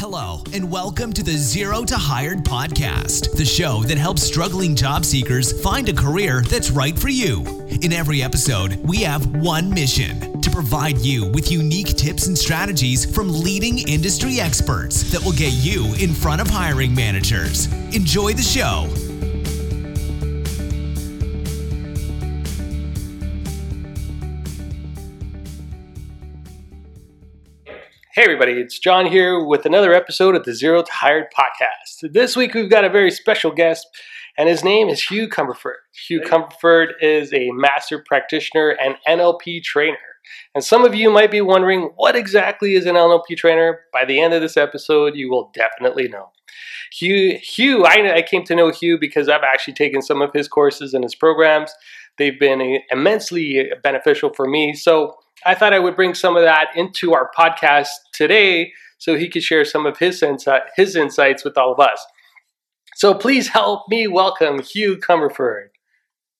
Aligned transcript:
Hello, 0.00 0.42
and 0.54 0.70
welcome 0.70 1.12
to 1.12 1.22
the 1.22 1.36
Zero 1.36 1.84
to 1.84 1.94
Hired 1.94 2.38
podcast, 2.38 3.36
the 3.36 3.44
show 3.44 3.82
that 3.82 3.98
helps 3.98 4.22
struggling 4.22 4.74
job 4.74 5.04
seekers 5.04 5.62
find 5.62 5.90
a 5.90 5.92
career 5.92 6.40
that's 6.48 6.70
right 6.70 6.98
for 6.98 7.10
you. 7.10 7.42
In 7.82 7.92
every 7.92 8.22
episode, 8.22 8.76
we 8.76 9.02
have 9.02 9.26
one 9.42 9.68
mission 9.68 10.40
to 10.40 10.50
provide 10.50 10.96
you 11.00 11.30
with 11.32 11.52
unique 11.52 11.98
tips 11.98 12.28
and 12.28 12.38
strategies 12.38 13.04
from 13.04 13.28
leading 13.28 13.86
industry 13.86 14.40
experts 14.40 15.02
that 15.12 15.22
will 15.22 15.32
get 15.32 15.52
you 15.52 15.92
in 15.96 16.14
front 16.14 16.40
of 16.40 16.48
hiring 16.48 16.94
managers. 16.94 17.70
Enjoy 17.94 18.32
the 18.32 18.40
show. 18.40 18.88
Hey, 28.20 28.24
everybody, 28.24 28.60
it's 28.60 28.78
John 28.78 29.06
here 29.06 29.42
with 29.42 29.64
another 29.64 29.94
episode 29.94 30.36
of 30.36 30.44
the 30.44 30.52
Zero 30.52 30.82
to 30.82 30.92
Hired 30.92 31.28
podcast. 31.32 32.12
This 32.12 32.36
week 32.36 32.52
we've 32.52 32.68
got 32.68 32.84
a 32.84 32.90
very 32.90 33.10
special 33.10 33.50
guest, 33.50 33.86
and 34.36 34.46
his 34.46 34.62
name 34.62 34.90
is 34.90 35.04
Hugh 35.04 35.26
Cumberford. 35.26 35.76
Hugh 36.06 36.20
Cumberford 36.20 36.88
is 37.00 37.32
a 37.32 37.50
master 37.52 38.04
practitioner 38.06 38.76
and 38.78 38.96
NLP 39.08 39.62
trainer. 39.62 39.96
And 40.54 40.62
some 40.62 40.84
of 40.84 40.94
you 40.94 41.10
might 41.10 41.30
be 41.30 41.40
wondering 41.40 41.92
what 41.96 42.14
exactly 42.14 42.74
is 42.74 42.84
an 42.84 42.94
NLP 42.94 43.38
trainer? 43.38 43.80
By 43.90 44.04
the 44.04 44.20
end 44.20 44.34
of 44.34 44.42
this 44.42 44.58
episode, 44.58 45.16
you 45.16 45.30
will 45.30 45.50
definitely 45.54 46.06
know. 46.06 46.26
Hugh, 46.92 47.38
Hugh 47.38 47.86
I, 47.86 48.16
I 48.16 48.20
came 48.20 48.44
to 48.44 48.54
know 48.54 48.70
Hugh 48.70 48.98
because 49.00 49.30
I've 49.30 49.44
actually 49.50 49.72
taken 49.72 50.02
some 50.02 50.20
of 50.20 50.30
his 50.34 50.46
courses 50.46 50.92
and 50.92 51.02
his 51.02 51.14
programs. 51.14 51.72
They've 52.18 52.38
been 52.38 52.80
immensely 52.90 53.70
beneficial 53.82 54.34
for 54.34 54.46
me. 54.46 54.74
So, 54.74 55.14
I 55.46 55.54
thought 55.54 55.72
I 55.72 55.78
would 55.78 55.96
bring 55.96 56.14
some 56.14 56.36
of 56.36 56.42
that 56.42 56.68
into 56.74 57.14
our 57.14 57.30
podcast 57.36 57.88
today 58.12 58.72
so 58.98 59.16
he 59.16 59.28
could 59.28 59.42
share 59.42 59.64
some 59.64 59.86
of 59.86 59.98
his, 59.98 60.22
insight, 60.22 60.62
his 60.76 60.96
insights 60.96 61.44
with 61.44 61.56
all 61.56 61.72
of 61.72 61.80
us. 61.80 62.04
So 62.96 63.14
please 63.14 63.48
help 63.48 63.84
me 63.88 64.06
welcome 64.06 64.60
Hugh 64.60 64.98
Cumberford. 64.98 65.68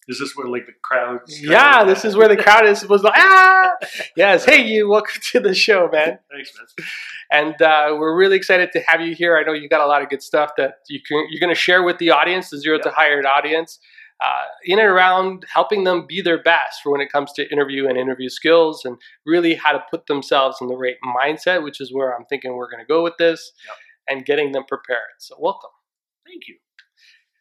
Is 0.09 0.19
this 0.19 0.33
where 0.35 0.49
like 0.49 0.67
the 0.67 0.73
crowd? 0.83 1.21
Yeah, 1.29 1.85
this 1.85 2.05
is 2.05 2.17
where 2.17 2.27
the 2.27 2.37
crowd 2.37 2.67
is 2.67 2.85
was 2.89 3.05
like 3.05 3.15
ah 3.17 3.71
yes. 4.17 4.45
Hey, 4.45 4.67
you 4.67 4.89
welcome 4.89 5.23
to 5.31 5.41
the 5.41 5.55
show, 5.55 5.89
man. 5.93 6.19
Thanks, 6.33 6.51
man. 6.59 6.87
And 7.31 7.63
uh, 7.63 7.95
we're 7.97 8.17
really 8.17 8.37
excited 8.37 8.73
to 8.73 8.81
have 8.89 9.01
Hugh 9.01 9.15
here. 9.15 9.39
I 9.39 9.45
know 9.45 9.53
you 9.53 9.69
got 9.69 9.83
a 9.83 9.87
lot 9.87 10.03
of 10.03 10.09
good 10.09 10.23
stuff 10.23 10.51
that 10.57 10.79
you 10.89 10.99
can, 11.07 11.25
you're 11.31 11.39
going 11.39 11.55
to 11.55 11.59
share 11.59 11.85
with 11.85 11.99
the 11.99 12.11
audience, 12.11 12.51
the 12.51 12.59
zero 12.59 12.77
Yep. 12.79 12.85
to 12.85 12.91
hired 12.91 13.25
audience, 13.25 13.79
uh, 14.23 14.45
in 14.65 14.79
and 14.79 14.89
around 14.89 15.45
helping 15.53 15.85
them 15.85 16.07
be 16.07 16.21
their 16.21 16.43
best 16.43 16.83
for 16.83 16.93
when 16.93 17.01
it 17.01 17.11
comes 17.11 17.33
to 17.33 17.51
interview 17.51 17.89
and 17.89 17.97
interview 17.97 18.29
skills, 18.29 18.85
and 18.85 18.97
really 19.25 19.55
how 19.55 19.73
to 19.73 19.83
put 19.91 20.07
themselves 20.07 20.59
in 20.61 20.67
the 20.69 20.77
right 20.77 20.97
mindset, 21.17 21.63
which 21.63 21.81
is 21.81 21.93
where 21.93 22.15
I'm 22.15 22.27
thinking 22.27 22.55
we're 22.55 22.71
going 22.71 22.85
to 22.85 22.89
go 22.89 23.03
with 23.03 23.17
this, 23.19 23.53
Yep. 23.67 23.77
and 24.09 24.27
getting 24.27 24.53
them 24.53 24.65
prepared. 24.69 25.17
So 25.19 25.37
welcome. 25.39 25.71
Thank 26.27 26.49
you. 26.49 26.57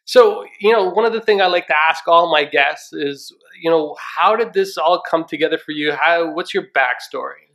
So, 0.06 0.44
you 0.60 0.72
know, 0.72 0.88
one 0.90 1.04
of 1.04 1.12
the 1.12 1.20
things 1.20 1.40
I 1.40 1.46
like 1.46 1.68
to 1.68 1.76
ask 1.88 2.08
all 2.08 2.32
my 2.32 2.44
guests 2.44 2.92
is, 2.92 3.32
you 3.62 3.70
know, 3.70 3.96
how 4.16 4.34
did 4.34 4.52
this 4.52 4.76
all 4.76 5.00
come 5.08 5.24
together 5.24 5.56
for 5.56 5.70
you? 5.70 5.92
How, 5.92 6.32
what's 6.32 6.52
your 6.52 6.64
backstory? 6.76 7.46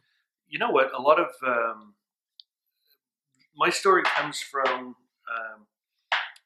You 0.48 0.60
know 0.60 0.70
what? 0.70 0.94
A 0.98 1.02
lot 1.02 1.20
of 1.20 1.28
um, 1.46 1.96
my 3.58 3.70
story 3.70 4.04
comes 4.04 4.40
from 4.40 4.96
um, 4.96 5.68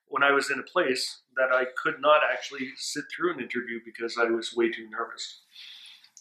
when 0.07 0.23
I 0.23 0.31
was 0.31 0.50
in 0.50 0.59
a 0.59 0.63
place 0.63 1.22
that 1.39 1.55
I 1.55 1.63
could 1.81 2.01
not 2.01 2.21
actually 2.31 2.69
sit 2.75 3.05
through 3.09 3.33
an 3.33 3.39
interview 3.39 3.79
because 3.83 4.17
I 4.19 4.25
was 4.25 4.53
way 4.55 4.69
too 4.69 4.89
nervous, 4.89 5.39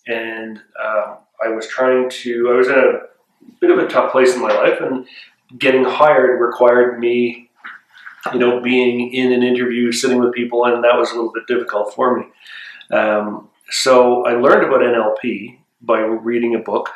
and 0.06 0.58
um, 0.82 1.18
I 1.44 1.48
was 1.48 1.66
trying 1.66 2.08
to. 2.08 2.50
I 2.50 2.56
was 2.56 2.68
in 2.68 2.74
a 2.78 3.50
bit 3.60 3.70
of 3.70 3.78
a 3.78 3.88
tough 3.88 4.12
place 4.12 4.34
in 4.34 4.40
my 4.40 4.54
life, 4.54 4.80
and 4.80 5.06
getting 5.58 5.84
hired 5.84 6.40
required 6.40 7.00
me, 7.00 7.50
you 8.32 8.38
know, 8.38 8.60
being 8.60 9.12
in 9.12 9.32
an 9.32 9.42
interview, 9.42 9.90
sitting 9.92 10.20
with 10.20 10.32
people, 10.32 10.64
and 10.64 10.84
that 10.84 10.96
was 10.96 11.10
a 11.10 11.14
little 11.14 11.32
bit 11.32 11.46
difficult 11.48 11.94
for 11.94 12.18
me. 12.18 12.96
Um, 12.96 13.48
so 13.70 14.24
I 14.24 14.34
learned 14.34 14.64
about 14.64 14.80
NLP 14.80 15.58
by 15.82 16.00
reading 16.00 16.54
a 16.54 16.58
book. 16.58 16.90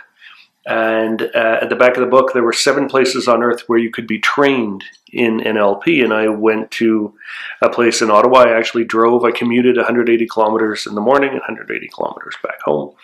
And 0.65 1.23
uh, 1.23 1.59
at 1.61 1.71
the 1.71 1.77
back 1.77 1.97
of 1.97 2.00
the 2.00 2.11
book, 2.11 2.33
there 2.33 2.45
were 2.45 2.53
seven 2.53 2.89
places 2.89 3.27
on 3.27 3.43
earth 3.43 3.62
where 3.67 3.78
you 3.78 3.91
could 3.91 4.06
be 4.06 4.21
trained 4.21 4.84
in 5.12 5.41
NLP. 5.41 6.05
And 6.05 6.12
I 6.12 6.28
went 6.28 6.71
to 6.73 7.15
a 7.61 7.69
place 7.69 8.00
in 8.00 8.11
Ottawa. 8.11 8.45
I 8.45 8.56
actually 8.56 8.84
drove, 8.84 9.25
I 9.25 9.33
commuted 9.33 9.77
180 9.77 10.27
kilometers 10.28 10.87
in 10.87 10.95
the 10.95 11.00
morning 11.00 11.31
and 11.31 11.41
180 11.41 11.89
kilometers 11.89 12.37
back 12.43 12.61
home. 12.65 12.95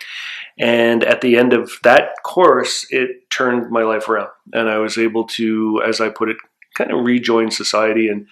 And 0.57 1.03
at 1.03 1.21
the 1.21 1.37
end 1.37 1.53
of 1.53 1.71
that 1.83 2.23
course, 2.23 2.85
it 2.89 3.29
turned 3.29 3.69
my 3.71 3.83
life 3.83 4.07
around. 4.07 4.29
And 4.53 4.69
I 4.69 4.77
was 4.77 4.97
able 4.97 5.25
to, 5.27 5.81
as 5.85 5.99
I 5.99 6.09
put 6.09 6.29
it, 6.29 6.37
kind 6.75 6.91
of 6.91 7.05
rejoin 7.05 7.51
society 7.51 8.07
and 8.07 8.27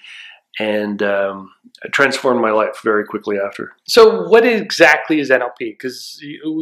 and 0.59 1.03
um, 1.03 1.51
transform 1.91 2.41
my 2.41 2.51
life 2.51 2.81
very 2.84 3.06
quickly 3.06 3.38
after. 3.40 3.73
So, 3.85 4.28
what 4.28 4.45
exactly 4.45 5.19
is 5.19 5.29
NLP? 5.29 5.57
Because 5.59 6.22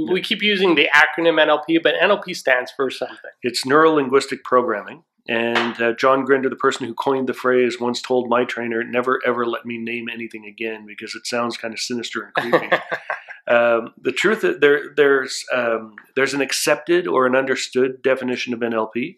we 0.09 0.21
keep 0.21 0.41
using 0.41 0.75
the 0.75 0.89
acronym 0.93 1.39
NLP, 1.41 1.81
but 1.81 1.95
NLP 2.01 2.35
stands 2.35 2.71
for 2.71 2.89
something. 2.89 3.31
It's 3.41 3.65
neuro 3.65 3.93
linguistic 3.93 4.43
programming. 4.43 5.03
And 5.27 5.81
uh, 5.81 5.93
John 5.93 6.23
Grinder, 6.23 6.49
the 6.49 6.55
person 6.55 6.85
who 6.85 6.93
coined 6.93 7.27
the 7.27 7.33
phrase, 7.33 7.79
once 7.79 7.99
told 7.99 8.29
my 8.29 8.45
trainer, 8.45 8.83
never 8.83 9.19
ever 9.25 9.45
let 9.45 9.65
me 9.65 9.77
name 9.77 10.07
anything 10.07 10.45
again 10.45 10.85
because 10.85 11.15
it 11.15 11.25
sounds 11.25 11.57
kind 11.57 11.73
of 11.73 11.79
sinister 11.79 12.31
and 12.35 12.51
creepy. 12.51 12.75
um, 13.47 13.93
the 13.99 14.11
truth 14.11 14.43
is 14.43 14.59
there, 14.59 14.93
there's, 14.95 15.43
um, 15.51 15.95
there's 16.15 16.35
an 16.35 16.41
accepted 16.41 17.07
or 17.07 17.25
an 17.25 17.35
understood 17.35 18.03
definition 18.03 18.53
of 18.53 18.59
NLP, 18.59 19.17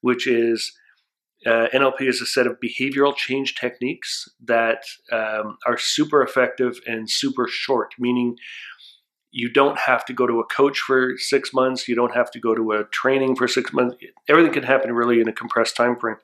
which 0.00 0.28
is 0.28 0.72
uh, 1.46 1.68
NLP 1.72 2.02
is 2.02 2.20
a 2.20 2.26
set 2.26 2.46
of 2.46 2.58
behavioral 2.60 3.14
change 3.14 3.54
techniques 3.54 4.28
that 4.44 4.84
um, 5.12 5.56
are 5.66 5.78
super 5.78 6.22
effective 6.22 6.80
and 6.86 7.08
super 7.08 7.46
short, 7.48 7.94
meaning 7.98 8.36
you 9.30 9.50
don't 9.50 9.78
have 9.78 10.04
to 10.06 10.12
go 10.12 10.26
to 10.26 10.40
a 10.40 10.44
coach 10.44 10.80
for 10.80 11.14
six 11.16 11.52
months. 11.52 11.86
You 11.86 11.94
don't 11.94 12.14
have 12.14 12.30
to 12.32 12.40
go 12.40 12.54
to 12.54 12.72
a 12.72 12.84
training 12.84 13.36
for 13.36 13.46
six 13.46 13.72
months. 13.72 13.96
Everything 14.28 14.52
can 14.52 14.62
happen 14.64 14.92
really 14.92 15.20
in 15.20 15.28
a 15.28 15.32
compressed 15.32 15.76
time 15.76 15.96
frame. 15.96 16.16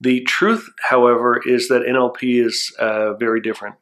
The 0.00 0.22
truth, 0.22 0.68
however, 0.88 1.40
is 1.44 1.68
that 1.68 1.82
NLP 1.82 2.44
is 2.44 2.74
uh, 2.78 3.14
very 3.14 3.40
different. 3.40 3.76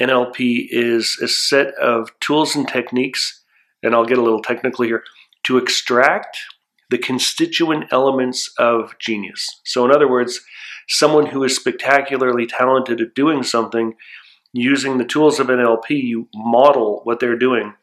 NLP 0.00 0.66
is 0.70 1.18
a 1.22 1.28
set 1.28 1.74
of 1.74 2.10
tools 2.20 2.56
and 2.56 2.66
techniques, 2.66 3.42
and 3.82 3.94
I'll 3.94 4.04
get 4.04 4.18
a 4.18 4.22
little 4.22 4.42
technical 4.42 4.84
here, 4.84 5.02
to 5.44 5.56
extract 5.56 6.38
the 6.90 6.98
constituent 6.98 7.86
elements 7.90 8.52
of 8.58 8.94
genius. 8.98 9.60
So, 9.64 9.84
in 9.84 9.90
other 9.90 10.08
words, 10.08 10.40
someone 10.88 11.26
who 11.26 11.42
is 11.44 11.56
spectacularly 11.56 12.46
talented 12.46 13.00
at 13.00 13.14
doing 13.14 13.42
something, 13.42 13.94
using 14.52 14.98
the 14.98 15.04
tools 15.04 15.40
of 15.40 15.48
NLP, 15.48 15.90
you 15.90 16.28
model 16.34 17.00
what 17.04 17.20
they're 17.20 17.38
doing 17.38 17.74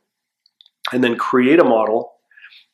and 0.92 1.04
then 1.04 1.18
create 1.18 1.60
a 1.60 1.64
model 1.64 2.14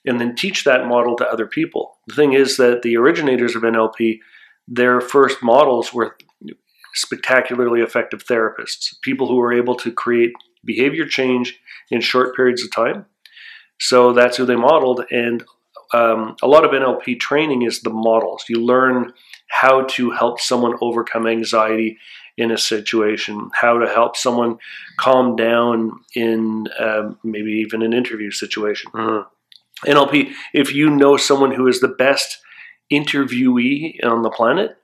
and 0.05 0.21
then 0.21 0.35
teach 0.35 0.63
that 0.63 0.88
model 0.88 1.15
to 1.17 1.27
other 1.27 1.47
people. 1.47 1.97
The 2.07 2.15
thing 2.15 2.33
is 2.33 2.57
that 2.57 2.81
the 2.81 2.95
originators 2.95 3.55
of 3.55 3.63
NLP, 3.63 4.19
their 4.67 5.01
first 5.01 5.44
models 5.44 5.94
were 5.94 6.17
spectacularly 6.94 7.81
effective 7.81 8.25
therapists, 8.25 8.95
people 9.01 9.27
who 9.27 9.35
were 9.35 9.53
able 9.53 9.75
to 9.75 9.91
create 9.91 10.31
behavior 10.65 11.05
change 11.05 11.59
in 11.91 12.01
short 12.01 12.35
periods 12.35 12.63
of 12.63 12.71
time. 12.71 13.05
So 13.79 14.13
that's 14.13 14.38
who 14.38 14.45
they 14.45 14.55
modeled. 14.55 15.03
And 15.11 15.44
um, 15.94 16.36
a 16.42 16.48
lot 16.48 16.66
of 16.66 16.72
NLP 16.72 17.20
training 17.20 17.64
is 17.64 17.81
the 17.81 17.90
models. 17.90 18.46
You 18.50 18.64
learn 18.64 19.14
how 19.48 19.84
to 19.86 20.12
help 20.12 20.40
someone 20.40 20.75
overcome 20.81 21.28
anxiety 21.28 21.98
in 22.38 22.52
a 22.52 22.58
situation, 22.58 23.50
how 23.53 23.80
to 23.80 23.88
help 23.88 24.16
someone 24.16 24.58
calm 24.98 25.36
down 25.36 26.00
in 26.14 26.68
um, 26.80 27.18
maybe 27.24 27.52
even 27.52 27.81
an 27.81 27.94
interview 27.94 28.30
situation. 28.30 28.92
NLP, 29.86 30.31
if 30.53 30.74
you 30.74 30.90
know 30.90 31.18
someone 31.18 31.52
who 31.52 31.68
is 31.68 31.80
the 31.80 31.88
best 31.88 32.40
interviewee 32.92 34.04
on 34.04 34.22
the 34.22 34.30
planet, 34.30 34.78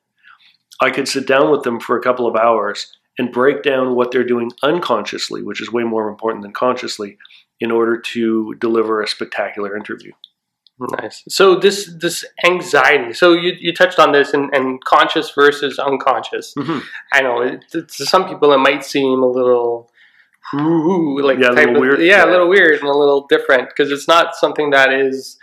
I 0.82 0.90
could 0.90 1.08
sit 1.08 1.28
down 1.28 1.52
with 1.52 1.64
them 1.64 1.80
for 1.80 1.98
a 1.98 2.02
couple 2.02 2.28
of 2.28 2.36
hours 2.36 2.98
and 3.18 3.32
break 3.32 3.62
down 3.62 3.96
what 3.96 4.12
they're 4.12 4.24
doing 4.24 4.52
unconsciously, 4.64 5.44
which 5.44 5.62
is 5.62 5.72
way 5.72 5.84
more 5.84 6.10
important 6.10 6.44
than 6.44 6.52
consciously, 6.52 7.18
in 7.60 7.72
order 7.72 8.00
to 8.00 8.56
deliver 8.56 9.02
a 9.02 9.08
spectacular 9.08 9.78
interview. 9.78 10.12
Nice. 10.80 11.24
So 11.30 11.56
this 11.56 11.94
this 12.00 12.26
anxiety. 12.44 13.14
So 13.14 13.34
you, 13.34 13.54
you 13.60 13.74
touched 13.74 14.00
on 14.00 14.12
this 14.12 14.34
and, 14.34 14.54
and 14.54 14.84
conscious 14.84 15.32
versus 15.32 15.78
unconscious. 15.80 16.54
Mhm. 16.58 16.82
I 17.14 17.22
know 17.22 17.42
it, 17.42 17.64
to 17.72 17.88
some 18.06 18.28
people 18.28 18.52
it 18.54 18.58
might 18.58 18.84
seem 18.84 19.22
a 19.24 19.28
little 19.28 19.90
like 20.54 21.40
Yeah, 21.40 21.52
a 21.52 21.54
little 21.54 21.76
of- 21.76 21.82
weird. 21.82 22.02
Yeah, 22.02 22.26
a 22.26 22.30
little 22.30 22.50
weird 22.50 22.80
and 22.80 22.90
a 22.90 22.98
little 22.98 23.26
different 23.28 23.70
because 23.70 23.92
it's 23.92 24.08
not 24.08 24.36
something 24.36 24.72
that 24.72 24.92
is 24.94 25.38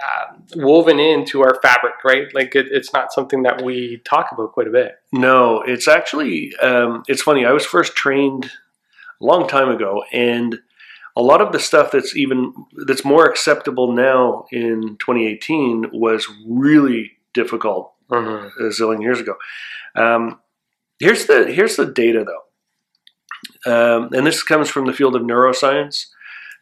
uh, 0.00 0.34
woven 0.56 0.98
into 0.98 1.42
our 1.42 1.58
fabric, 1.62 1.94
right? 2.04 2.32
Like 2.32 2.54
it, 2.54 2.66
it's 2.70 2.92
not 2.92 3.12
something 3.12 3.42
that 3.42 3.62
we 3.62 4.00
talk 4.04 4.28
about 4.32 4.52
quite 4.52 4.68
a 4.68 4.70
bit. 4.70 4.92
No, 5.12 5.62
it's 5.62 5.88
actually 5.88 6.54
um, 6.62 7.02
it's 7.08 7.22
funny. 7.22 7.44
I 7.44 7.52
was 7.52 7.66
first 7.66 7.96
trained 7.96 8.50
a 9.20 9.24
long 9.24 9.46
time 9.48 9.68
ago, 9.68 10.04
and 10.12 10.60
a 11.16 11.22
lot 11.22 11.40
of 11.40 11.52
the 11.52 11.60
stuff 11.60 11.90
that's 11.92 12.16
even 12.16 12.52
that's 12.86 13.04
more 13.04 13.26
acceptable 13.26 13.92
now 13.92 14.46
in 14.52 14.96
2018 14.98 15.90
was 15.92 16.26
really 16.46 17.12
difficult 17.34 17.94
Mm-hmm. 18.10 18.64
a 18.64 18.68
zillion 18.70 19.02
years 19.02 19.20
ago. 19.20 19.36
Um, 19.94 20.40
here's 20.98 21.26
the 21.26 21.46
here's 21.46 21.76
the 21.76 21.86
data 21.86 22.24
though, 22.24 23.72
um, 23.72 24.10
and 24.12 24.26
this 24.26 24.42
comes 24.42 24.68
from 24.68 24.86
the 24.86 24.92
field 24.92 25.14
of 25.14 25.22
neuroscience. 25.22 26.06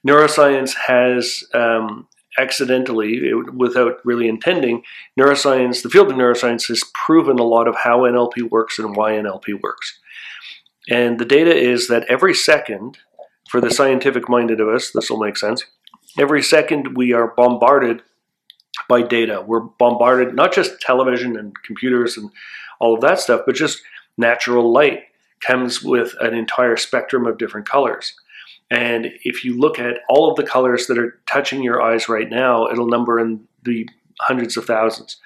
Neuroscience 0.06 0.74
has 0.74 1.42
um, 1.54 2.06
accidentally, 2.38 3.32
without 3.54 3.96
really 4.04 4.28
intending, 4.28 4.82
neuroscience, 5.18 5.82
the 5.82 5.88
field 5.88 6.10
of 6.10 6.16
neuroscience 6.16 6.68
has 6.68 6.84
proven 6.94 7.38
a 7.38 7.44
lot 7.44 7.66
of 7.66 7.76
how 7.76 8.00
NLP 8.00 8.50
works 8.50 8.78
and 8.78 8.94
why 8.94 9.12
NLP 9.12 9.60
works. 9.62 9.98
And 10.88 11.18
the 11.18 11.24
data 11.24 11.54
is 11.54 11.88
that 11.88 12.04
every 12.08 12.34
second, 12.34 12.98
for 13.48 13.60
the 13.60 13.70
scientific 13.70 14.28
minded 14.28 14.60
of 14.60 14.68
us, 14.68 14.90
this 14.90 15.10
will 15.10 15.18
make 15.18 15.36
sense. 15.36 15.64
Every 16.18 16.42
second 16.42 16.96
we 16.96 17.12
are 17.12 17.34
bombarded 17.36 18.02
by 18.88 19.02
data. 19.02 19.42
We're 19.46 19.60
bombarded 19.60 20.34
not 20.34 20.52
just 20.52 20.80
television 20.80 21.36
and 21.36 21.54
computers 21.64 22.16
and 22.16 22.30
all 22.80 22.94
of 22.94 23.00
that 23.00 23.20
stuff, 23.20 23.42
but 23.46 23.54
just 23.54 23.82
natural 24.16 24.72
light 24.72 25.04
comes 25.40 25.82
with 25.82 26.14
an 26.20 26.34
entire 26.34 26.76
spectrum 26.76 27.26
of 27.26 27.38
different 27.38 27.68
colors. 27.68 28.14
And 28.70 29.06
if 29.22 29.44
you 29.44 29.58
look 29.58 29.78
at 29.78 30.00
all 30.08 30.30
of 30.30 30.36
the 30.36 30.42
colors 30.42 30.86
that 30.86 30.98
are 30.98 31.18
touching 31.26 31.62
your 31.62 31.80
eyes 31.80 32.08
right 32.08 32.28
now, 32.28 32.66
it'll 32.66 32.88
number 32.88 33.18
in 33.18 33.46
the 33.62 33.88
hundreds 34.20 34.56
of 34.56 34.66
thousands. 34.66 35.16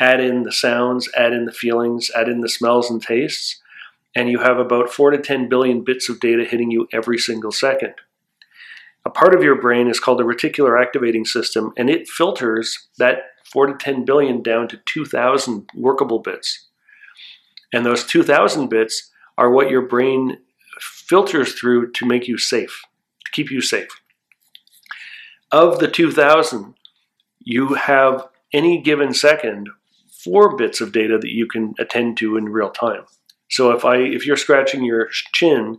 Add 0.00 0.20
in 0.20 0.42
the 0.42 0.52
sounds, 0.52 1.08
add 1.16 1.32
in 1.32 1.44
the 1.44 1.52
feelings, 1.52 2.10
add 2.14 2.28
in 2.28 2.40
the 2.40 2.48
smells 2.48 2.90
and 2.90 3.02
tastes, 3.02 3.60
and 4.14 4.28
you 4.28 4.38
have 4.38 4.58
about 4.58 4.90
4 4.90 5.10
to 5.10 5.18
10 5.18 5.48
billion 5.48 5.82
bits 5.82 6.08
of 6.08 6.20
data 6.20 6.44
hitting 6.44 6.70
you 6.70 6.88
every 6.92 7.18
single 7.18 7.52
second. 7.52 7.94
A 9.04 9.10
part 9.10 9.34
of 9.34 9.42
your 9.42 9.60
brain 9.60 9.88
is 9.88 9.98
called 9.98 10.18
the 10.18 10.24
reticular 10.24 10.80
activating 10.80 11.24
system, 11.24 11.72
and 11.76 11.90
it 11.90 12.08
filters 12.08 12.88
that 12.98 13.24
4 13.44 13.66
to 13.66 13.74
10 13.74 14.04
billion 14.04 14.42
down 14.42 14.68
to 14.68 14.78
2,000 14.84 15.68
workable 15.74 16.20
bits. 16.20 16.68
And 17.72 17.84
those 17.84 18.04
2,000 18.04 18.68
bits 18.68 19.10
are 19.36 19.50
what 19.50 19.70
your 19.70 19.82
brain 19.82 20.38
filters 20.80 21.54
through 21.54 21.90
to 21.92 22.06
make 22.06 22.28
you 22.28 22.38
safe, 22.38 22.82
to 23.24 23.30
keep 23.30 23.50
you 23.50 23.60
safe. 23.60 24.00
Of 25.50 25.78
the 25.78 25.88
2,000, 25.88 26.74
you 27.40 27.74
have 27.74 28.28
any 28.52 28.80
given 28.80 29.14
second 29.14 29.68
four 30.22 30.56
bits 30.56 30.80
of 30.80 30.92
data 30.92 31.18
that 31.18 31.32
you 31.32 31.46
can 31.46 31.74
attend 31.78 32.16
to 32.18 32.36
in 32.36 32.44
real 32.44 32.70
time. 32.70 33.04
So 33.52 33.70
if 33.70 33.84
I 33.84 33.96
if 33.98 34.26
you're 34.26 34.36
scratching 34.36 34.84
your 34.84 35.08
chin, 35.32 35.78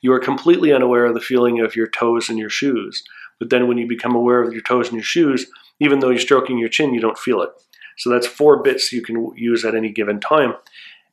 you 0.00 0.12
are 0.12 0.18
completely 0.20 0.72
unaware 0.72 1.06
of 1.06 1.14
the 1.14 1.20
feeling 1.20 1.60
of 1.60 1.76
your 1.76 1.86
toes 1.86 2.28
and 2.28 2.38
your 2.38 2.50
shoes. 2.50 3.04
But 3.38 3.50
then 3.50 3.68
when 3.68 3.78
you 3.78 3.86
become 3.88 4.14
aware 4.14 4.42
of 4.42 4.52
your 4.52 4.62
toes 4.62 4.88
and 4.88 4.96
your 4.96 5.04
shoes, 5.04 5.46
even 5.80 6.00
though 6.00 6.10
you're 6.10 6.18
stroking 6.18 6.58
your 6.58 6.68
chin, 6.68 6.92
you 6.94 7.00
don't 7.00 7.18
feel 7.18 7.40
it. 7.42 7.50
So 7.98 8.10
that's 8.10 8.26
four 8.26 8.62
bits 8.62 8.92
you 8.92 9.02
can 9.02 9.32
use 9.36 9.64
at 9.64 9.74
any 9.74 9.90
given 9.90 10.20
time. 10.20 10.54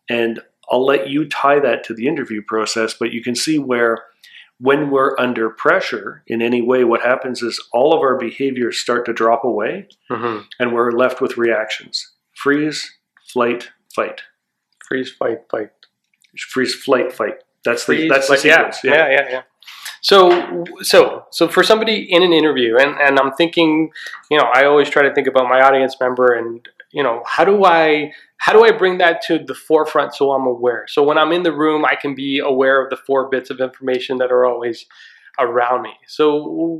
And 0.09 0.39
I'll 0.71 0.85
let 0.85 1.09
you 1.09 1.27
tie 1.27 1.59
that 1.59 1.83
to 1.85 1.93
the 1.93 2.07
interview 2.07 2.41
process, 2.41 2.93
but 2.93 3.11
you 3.11 3.21
can 3.23 3.35
see 3.35 3.57
where 3.59 4.03
when 4.59 4.89
we're 4.91 5.17
under 5.19 5.49
pressure 5.49 6.23
in 6.27 6.41
any 6.41 6.61
way, 6.61 6.83
what 6.83 7.01
happens 7.01 7.41
is 7.41 7.63
all 7.71 7.93
of 7.93 8.01
our 8.01 8.17
behaviors 8.17 8.77
start 8.79 9.05
to 9.05 9.13
drop 9.13 9.43
away 9.43 9.87
Mm-hmm. 10.11 10.41
and 10.59 10.73
we're 10.73 10.91
left 10.91 11.21
with 11.21 11.37
reactions 11.37 12.11
freeze, 12.35 12.91
flight, 13.27 13.69
fight. 13.95 14.21
Freeze, 14.87 15.11
fight, 15.11 15.39
fight. 15.51 15.69
Freeze, 16.37 16.75
flight, 16.75 17.11
fight. 17.11 17.35
That's 17.63 17.85
the 17.85 17.95
Freeze, 17.95 18.09
that's 18.09 18.27
the 18.27 18.35
fight. 18.35 18.45
yeah, 18.45 18.71
yeah, 18.83 19.09
yeah, 19.09 19.27
yeah. 19.29 19.41
So, 20.01 20.63
so, 20.81 21.25
so 21.31 21.47
for 21.49 21.61
somebody 21.63 22.07
in 22.09 22.23
an 22.23 22.31
interview, 22.31 22.77
and, 22.77 22.95
and 22.99 23.19
I'm 23.19 23.33
thinking, 23.33 23.91
you 24.31 24.37
know, 24.37 24.45
I 24.53 24.65
always 24.65 24.89
try 24.89 25.01
to 25.03 25.13
think 25.13 25.27
about 25.27 25.49
my 25.49 25.61
audience 25.61 25.97
member, 25.99 26.33
and 26.33 26.65
you 26.91 27.03
know, 27.03 27.21
how 27.25 27.43
do 27.43 27.65
I, 27.65 28.13
how 28.37 28.53
do 28.53 28.63
I 28.63 28.71
bring 28.71 28.97
that 28.99 29.21
to 29.23 29.39
the 29.39 29.53
forefront 29.53 30.15
so 30.15 30.31
I'm 30.31 30.47
aware? 30.47 30.85
So 30.87 31.03
when 31.03 31.17
I'm 31.17 31.31
in 31.31 31.43
the 31.43 31.51
room, 31.51 31.85
I 31.85 31.95
can 31.95 32.15
be 32.15 32.39
aware 32.39 32.81
of 32.81 32.89
the 32.89 32.97
four 32.97 33.29
bits 33.29 33.49
of 33.49 33.59
information 33.59 34.17
that 34.17 34.31
are 34.31 34.45
always 34.45 34.85
around 35.39 35.83
me. 35.83 35.93
So, 36.07 36.35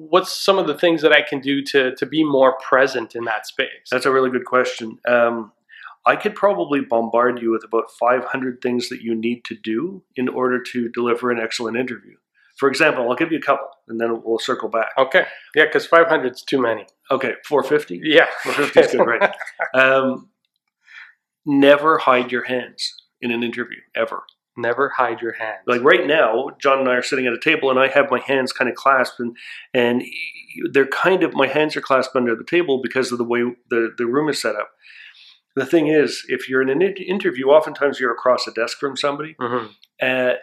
what's 0.09 0.33
some 0.33 0.57
of 0.57 0.67
the 0.67 0.77
things 0.77 1.01
that 1.01 1.11
I 1.11 1.21
can 1.21 1.39
do 1.39 1.63
to 1.65 1.95
to 1.95 2.05
be 2.05 2.23
more 2.23 2.57
present 2.57 3.15
in 3.15 3.25
that 3.25 3.47
space? 3.47 3.89
That's 3.91 4.05
a 4.05 4.11
really 4.11 4.29
good 4.29 4.45
question. 4.45 4.97
Um, 5.07 5.51
I 6.05 6.15
could 6.15 6.35
probably 6.35 6.81
bombard 6.81 7.41
you 7.41 7.51
with 7.51 7.63
about 7.63 7.91
500 7.99 8.61
things 8.61 8.89
that 8.89 9.01
you 9.01 9.15
need 9.15 9.43
to 9.45 9.55
do 9.55 10.03
in 10.15 10.29
order 10.29 10.61
to 10.71 10.89
deliver 10.89 11.31
an 11.31 11.39
excellent 11.39 11.77
interview. 11.77 12.15
For 12.57 12.67
example, 12.67 13.09
I'll 13.09 13.15
give 13.15 13.31
you 13.31 13.37
a 13.37 13.41
couple 13.41 13.69
and 13.87 13.99
then 13.99 14.21
we'll 14.23 14.39
circle 14.39 14.69
back. 14.69 14.89
Okay, 14.97 15.25
yeah, 15.55 15.65
because 15.65 15.85
500 15.85 16.33
is 16.33 16.41
too 16.41 16.61
many. 16.61 16.85
Okay, 17.09 17.33
450? 17.45 18.01
Yeah, 18.03 18.27
450 18.43 18.79
is 18.79 18.91
good, 18.91 19.05
right? 19.05 19.31
Um, 19.73 20.29
never 21.45 21.97
hide 21.99 22.31
your 22.31 22.43
hands 22.43 22.95
in 23.21 23.31
an 23.31 23.43
interview, 23.43 23.77
ever. 23.95 24.23
Never 24.57 24.89
hide 24.89 25.21
your 25.21 25.33
hands. 25.33 25.61
Like 25.67 25.81
right 25.83 26.05
now, 26.05 26.49
John 26.61 26.79
and 26.79 26.89
I 26.89 26.95
are 26.95 27.01
sitting 27.01 27.27
at 27.27 27.33
a 27.33 27.39
table, 27.39 27.69
and 27.69 27.79
I 27.79 27.87
have 27.87 28.11
my 28.11 28.19
hands 28.19 28.51
kind 28.51 28.69
of 28.69 28.75
clasped, 28.75 29.19
and 29.19 29.37
and 29.73 30.03
they're 30.71 30.87
kind 30.87 31.23
of 31.23 31.33
my 31.33 31.47
hands 31.47 31.77
are 31.77 31.81
clasped 31.81 32.15
under 32.15 32.35
the 32.35 32.43
table 32.43 32.81
because 32.81 33.11
of 33.11 33.19
the 33.19 33.23
way 33.23 33.43
the 33.69 33.93
the 33.97 34.05
room 34.05 34.27
is 34.27 34.41
set 34.41 34.55
up. 34.55 34.71
The 35.59 35.65
thing 35.65 35.88
is, 35.88 36.23
if 36.27 36.47
you're 36.50 36.61
in 36.61 36.69
an 36.69 36.81
interview, 36.81 37.47
oftentimes 37.47 38.00
you're 38.00 38.11
across 38.11 38.47
a 38.47 38.51
desk 38.51 38.77
from 38.79 38.95
somebody. 38.95 39.35
Mhm. 39.39 39.69
Uh, 40.01 40.33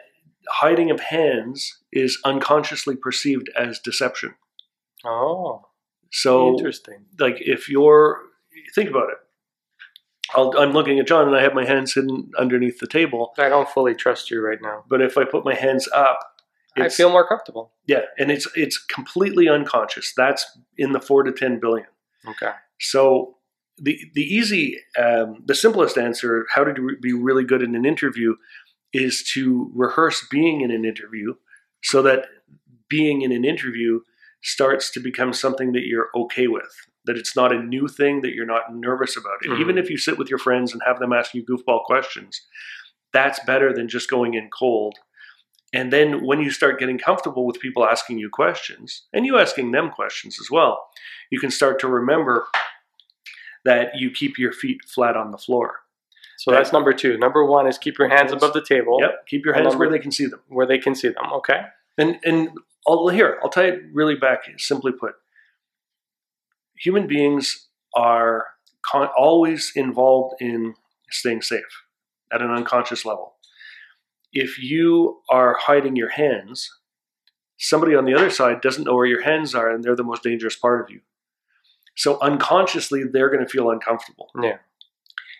hiding 0.48 0.90
of 0.90 1.00
hands 1.00 1.82
is 1.92 2.18
unconsciously 2.24 2.96
perceived 2.96 3.48
as 3.56 3.78
deception. 3.80 4.34
Oh, 5.04 5.66
So, 6.12 6.50
interesting. 6.50 7.06
like, 7.18 7.36
if 7.40 7.68
you're 7.68 8.20
think 8.74 8.88
about 8.90 9.10
it, 9.10 9.18
I'll, 10.34 10.52
I'm 10.58 10.72
looking 10.72 10.98
at 10.98 11.06
John, 11.06 11.26
and 11.28 11.36
I 11.36 11.42
have 11.42 11.54
my 11.54 11.64
hands 11.64 11.94
hidden 11.94 12.30
underneath 12.38 12.78
the 12.78 12.86
table. 12.86 13.32
I 13.38 13.48
don't 13.48 13.68
fully 13.68 13.94
trust 13.94 14.30
you 14.30 14.40
right 14.40 14.58
now. 14.60 14.84
But 14.88 15.00
if 15.00 15.16
I 15.18 15.24
put 15.24 15.44
my 15.44 15.54
hands 15.54 15.88
up, 15.94 16.18
I 16.76 16.88
feel 16.88 17.10
more 17.10 17.26
comfortable. 17.26 17.72
Yeah, 17.86 18.02
and 18.18 18.30
it's 18.30 18.46
it's 18.54 18.76
completely 18.76 19.48
unconscious. 19.48 20.12
That's 20.16 20.58
in 20.76 20.92
the 20.92 21.00
four 21.00 21.22
to 21.22 21.32
ten 21.32 21.58
billion. 21.60 21.86
Okay. 22.28 22.52
So 22.80 23.35
the 23.78 23.98
the 24.14 24.22
easy, 24.22 24.78
um, 24.98 25.42
the 25.44 25.54
simplest 25.54 25.98
answer, 25.98 26.46
how 26.54 26.64
to 26.64 26.80
re- 26.80 26.96
be 27.00 27.12
really 27.12 27.44
good 27.44 27.62
in 27.62 27.74
an 27.74 27.84
interview, 27.84 28.36
is 28.92 29.22
to 29.34 29.70
rehearse 29.74 30.26
being 30.30 30.62
in 30.62 30.70
an 30.70 30.84
interview, 30.84 31.34
so 31.82 32.02
that 32.02 32.26
being 32.88 33.22
in 33.22 33.32
an 33.32 33.44
interview 33.44 34.00
starts 34.42 34.90
to 34.92 35.00
become 35.00 35.32
something 35.32 35.72
that 35.72 35.86
you're 35.86 36.08
okay 36.14 36.46
with. 36.46 36.72
That 37.04 37.16
it's 37.16 37.36
not 37.36 37.52
a 37.52 37.62
new 37.62 37.88
thing 37.88 38.22
that 38.22 38.34
you're 38.34 38.46
not 38.46 38.74
nervous 38.74 39.16
about 39.16 39.38
it. 39.42 39.50
Mhm. 39.50 39.60
Even 39.60 39.78
if 39.78 39.90
you 39.90 39.98
sit 39.98 40.18
with 40.18 40.30
your 40.30 40.38
friends 40.38 40.72
and 40.72 40.82
have 40.86 40.98
them 40.98 41.12
ask 41.12 41.34
you 41.34 41.44
goofball 41.44 41.84
questions, 41.84 42.46
that's 43.12 43.40
better 43.44 43.72
than 43.72 43.88
just 43.88 44.10
going 44.10 44.34
in 44.34 44.48
cold. 44.50 44.98
And 45.72 45.92
then 45.92 46.24
when 46.24 46.40
you 46.40 46.50
start 46.50 46.78
getting 46.78 46.98
comfortable 46.98 47.44
with 47.44 47.60
people 47.60 47.84
asking 47.84 48.18
you 48.18 48.30
questions, 48.30 49.06
and 49.12 49.26
you 49.26 49.38
asking 49.38 49.72
them 49.72 49.90
questions 49.90 50.38
as 50.40 50.50
well, 50.50 50.88
you 51.30 51.40
can 51.40 51.50
start 51.50 51.78
to 51.80 51.88
remember 51.88 52.46
that 53.66 53.98
you 53.98 54.10
keep 54.10 54.38
your 54.38 54.52
feet 54.52 54.78
flat 54.86 55.16
on 55.16 55.30
the 55.30 55.38
floor. 55.38 55.80
So 56.38 56.50
that's 56.50 56.72
number 56.72 56.92
two. 56.92 57.16
Number 57.18 57.44
one 57.44 57.66
is 57.66 57.78
keep 57.78 57.98
your 57.98 58.08
hands 58.08 58.30
above 58.32 58.52
the 58.52 58.62
table 58.64 58.98
Yep, 59.00 59.26
keep 59.26 59.44
your 59.44 59.54
hands 59.54 59.74
where 59.76 59.90
they 59.90 59.98
can 59.98 60.10
see 60.10 60.26
them. 60.26 60.40
where 60.48 60.66
they 60.66 60.78
can 60.78 60.94
see 60.94 61.08
them. 61.08 61.24
Okay. 61.32 61.62
And 61.98 62.18
and 62.24 62.50
I'll 62.88 63.08
here, 63.08 63.38
I'll 63.42 63.50
tie 63.50 63.68
it 63.68 63.80
really 63.92 64.14
back. 64.14 64.40
Simply 64.58 64.92
put, 64.92 65.14
human 66.78 67.06
beings 67.06 67.68
are 67.94 68.46
con- 68.82 69.08
always 69.16 69.72
involved 69.74 70.36
in 70.40 70.74
staying 71.10 71.42
safe 71.42 71.82
at 72.32 72.42
an 72.42 72.50
unconscious 72.50 73.04
level. 73.04 73.34
If 74.32 74.58
you 74.62 75.20
are 75.30 75.56
hiding 75.58 75.96
your 75.96 76.10
hands, 76.10 76.70
somebody 77.58 77.94
on 77.94 78.04
the 78.04 78.14
other 78.14 78.30
side 78.30 78.60
doesn't 78.60 78.84
know 78.84 78.94
where 78.94 79.06
your 79.06 79.22
hands 79.22 79.54
are, 79.54 79.70
and 79.70 79.82
they're 79.82 79.96
the 79.96 80.04
most 80.04 80.22
dangerous 80.22 80.56
part 80.56 80.82
of 80.82 80.90
you. 80.90 81.00
So 81.96 82.20
unconsciously, 82.20 83.04
they're 83.04 83.30
going 83.30 83.44
to 83.44 83.50
feel 83.50 83.70
uncomfortable. 83.70 84.30
Yeah. 84.40 84.58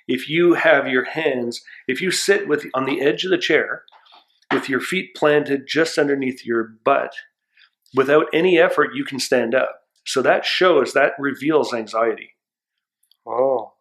If 0.09 0.29
you 0.29 0.55
have 0.55 0.89
your 0.89 1.05
hands, 1.05 1.63
if 1.87 2.01
you 2.01 2.11
sit 2.11 2.49
with 2.49 2.65
on 2.75 2.85
the 2.85 3.01
edge 3.03 3.25
of 3.25 3.31
the 3.31 3.39
chair 3.39 3.83
with 4.53 4.69
your 4.69 4.81
feet 4.81 5.15
planted 5.15 5.67
just 5.69 5.99
underneath 5.99 6.47
your 6.47 6.65
butt, 6.85 7.13
without 7.95 8.27
any 8.33 8.59
effort, 8.59 8.91
you 8.95 9.05
can 9.05 9.19
stand 9.19 9.55
up. 9.55 9.83
So 10.05 10.23
that 10.23 10.45
shows, 10.45 10.93
that 10.93 11.13
reveals 11.19 11.75
anxiety. 11.75 12.31
Oh. 13.27 13.73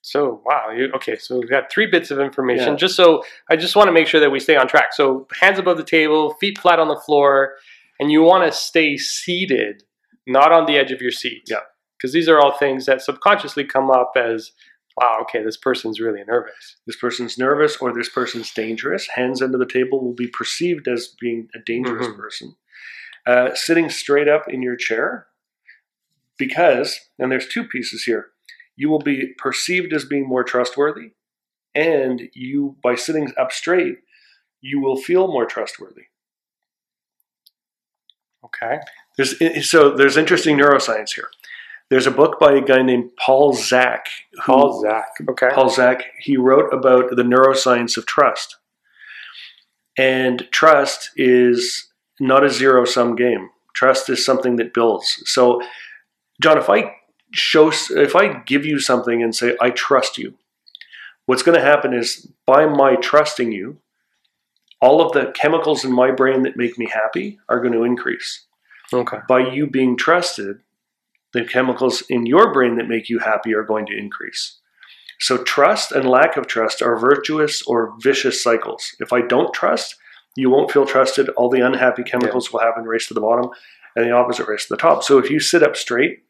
So 0.00 0.42
wow. 0.46 0.70
You, 0.70 0.90
okay. 0.96 1.16
So 1.16 1.38
we've 1.38 1.50
got 1.50 1.70
three 1.70 1.86
bits 1.86 2.10
of 2.10 2.18
information. 2.18 2.68
Yeah. 2.68 2.76
Just 2.76 2.96
so 2.96 3.24
I 3.50 3.56
just 3.56 3.76
want 3.76 3.88
to 3.88 3.92
make 3.92 4.06
sure 4.06 4.20
that 4.20 4.30
we 4.30 4.40
stay 4.40 4.56
on 4.56 4.68
track. 4.68 4.92
So 4.92 5.26
hands 5.40 5.58
above 5.58 5.76
the 5.76 5.84
table, 5.84 6.34
feet 6.34 6.58
flat 6.58 6.78
on 6.78 6.88
the 6.88 7.00
floor, 7.04 7.54
and 8.00 8.10
you 8.10 8.22
want 8.22 8.44
to 8.44 8.56
stay 8.56 8.96
seated, 8.96 9.82
not 10.26 10.52
on 10.52 10.66
the 10.66 10.76
edge 10.76 10.92
of 10.92 11.02
your 11.02 11.10
seat. 11.10 11.42
Yeah. 11.48 11.58
Because 12.02 12.12
these 12.12 12.28
are 12.28 12.40
all 12.40 12.58
things 12.58 12.84
that 12.86 13.00
subconsciously 13.00 13.62
come 13.62 13.88
up 13.88 14.14
as, 14.16 14.50
wow, 14.96 15.18
okay, 15.22 15.40
this 15.44 15.56
person's 15.56 16.00
really 16.00 16.24
nervous. 16.26 16.74
This 16.84 16.96
person's 16.96 17.38
nervous 17.38 17.76
or 17.76 17.94
this 17.94 18.08
person's 18.08 18.52
dangerous. 18.52 19.06
Hands 19.14 19.40
under 19.40 19.56
the 19.56 19.66
table 19.66 20.02
will 20.02 20.12
be 20.12 20.26
perceived 20.26 20.88
as 20.88 21.14
being 21.20 21.48
a 21.54 21.60
dangerous 21.60 22.08
Mhm. 22.08 22.16
person. 22.16 22.56
Uh, 23.24 23.54
sitting 23.54 23.88
straight 23.88 24.26
up 24.26 24.48
in 24.48 24.62
your 24.62 24.74
chair, 24.74 25.28
because, 26.38 27.08
and 27.20 27.30
there's 27.30 27.46
two 27.46 27.62
pieces 27.62 28.02
here, 28.02 28.32
you 28.74 28.90
will 28.90 28.98
be 28.98 29.28
perceived 29.38 29.92
as 29.92 30.04
being 30.04 30.26
more 30.26 30.42
trustworthy. 30.42 31.12
And 31.72 32.30
you, 32.34 32.78
by 32.82 32.96
sitting 32.96 33.32
up 33.36 33.52
straight, 33.52 34.00
you 34.60 34.80
will 34.80 34.96
feel 34.96 35.28
more 35.28 35.46
trustworthy. 35.46 36.06
Okay. 38.44 38.80
There's, 39.16 39.70
so 39.70 39.90
there's 39.90 40.16
interesting 40.16 40.58
neuroscience 40.58 41.14
here. 41.14 41.30
There's 41.92 42.06
a 42.06 42.10
book 42.10 42.40
by 42.40 42.52
a 42.52 42.62
guy 42.62 42.80
named 42.80 43.10
Paul 43.18 43.52
Zak. 43.52 44.06
who- 44.32 44.40
Paul 44.44 44.80
Zak. 44.80 45.08
Okay. 45.28 45.50
Paul 45.52 45.68
Zak, 45.68 46.02
he 46.20 46.38
wrote 46.38 46.72
about 46.72 47.10
the 47.14 47.22
neuroscience 47.22 47.98
of 47.98 48.06
trust. 48.06 48.56
And 49.98 50.48
trust 50.50 51.10
is 51.16 51.92
not 52.18 52.44
a 52.44 52.48
zero 52.48 52.86
sum 52.86 53.14
game. 53.14 53.50
Trust 53.74 54.08
is 54.08 54.24
something 54.24 54.56
that 54.56 54.72
builds. 54.72 55.22
So, 55.26 55.60
John, 56.40 56.56
if 56.56 56.70
I 56.70 56.96
show, 57.34 57.70
if 57.90 58.16
I 58.16 58.38
give 58.46 58.64
you 58.64 58.78
something 58.78 59.22
and 59.22 59.36
say, 59.36 59.54
I 59.60 59.68
trust 59.68 60.16
you, 60.16 60.32
what's 61.26 61.42
going 61.42 61.58
to 61.58 61.64
happen 61.64 61.92
is 61.92 62.26
by 62.46 62.64
my 62.64 62.96
trusting 62.96 63.52
you, 63.52 63.76
all 64.80 65.02
of 65.02 65.12
the 65.12 65.30
chemicals 65.32 65.84
in 65.84 65.92
my 65.92 66.10
brain 66.10 66.42
that 66.44 66.56
make 66.56 66.78
me 66.78 66.86
happy 66.86 67.38
are 67.50 67.60
going 67.60 67.74
to 67.74 67.84
increase. 67.84 68.46
Okay. 68.94 69.18
By 69.28 69.40
you 69.40 69.66
being 69.66 69.98
trusted, 69.98 70.60
the 71.32 71.44
chemicals 71.44 72.02
in 72.08 72.26
your 72.26 72.52
brain 72.52 72.76
that 72.76 72.88
make 72.88 73.08
you 73.08 73.18
happy 73.18 73.54
are 73.54 73.64
going 73.64 73.86
to 73.86 73.96
increase. 73.96 74.58
So, 75.20 75.38
trust 75.38 75.92
and 75.92 76.08
lack 76.08 76.36
of 76.36 76.46
trust 76.46 76.82
are 76.82 76.98
virtuous 76.98 77.62
or 77.62 77.94
vicious 78.00 78.42
cycles. 78.42 78.94
If 78.98 79.12
I 79.12 79.20
don't 79.22 79.54
trust, 79.54 79.94
you 80.36 80.50
won't 80.50 80.70
feel 80.72 80.84
trusted. 80.86 81.28
All 81.30 81.48
the 81.48 81.64
unhappy 81.64 82.02
chemicals 82.02 82.52
will 82.52 82.60
happen 82.60 82.84
race 82.84 83.06
to 83.08 83.14
the 83.14 83.20
bottom, 83.20 83.50
and 83.94 84.04
the 84.04 84.10
opposite 84.12 84.48
race 84.48 84.66
to 84.66 84.74
the 84.74 84.78
top. 84.80 85.04
So, 85.04 85.18
if 85.18 85.30
you 85.30 85.38
sit 85.38 85.62
up 85.62 85.76
straight, 85.76 86.24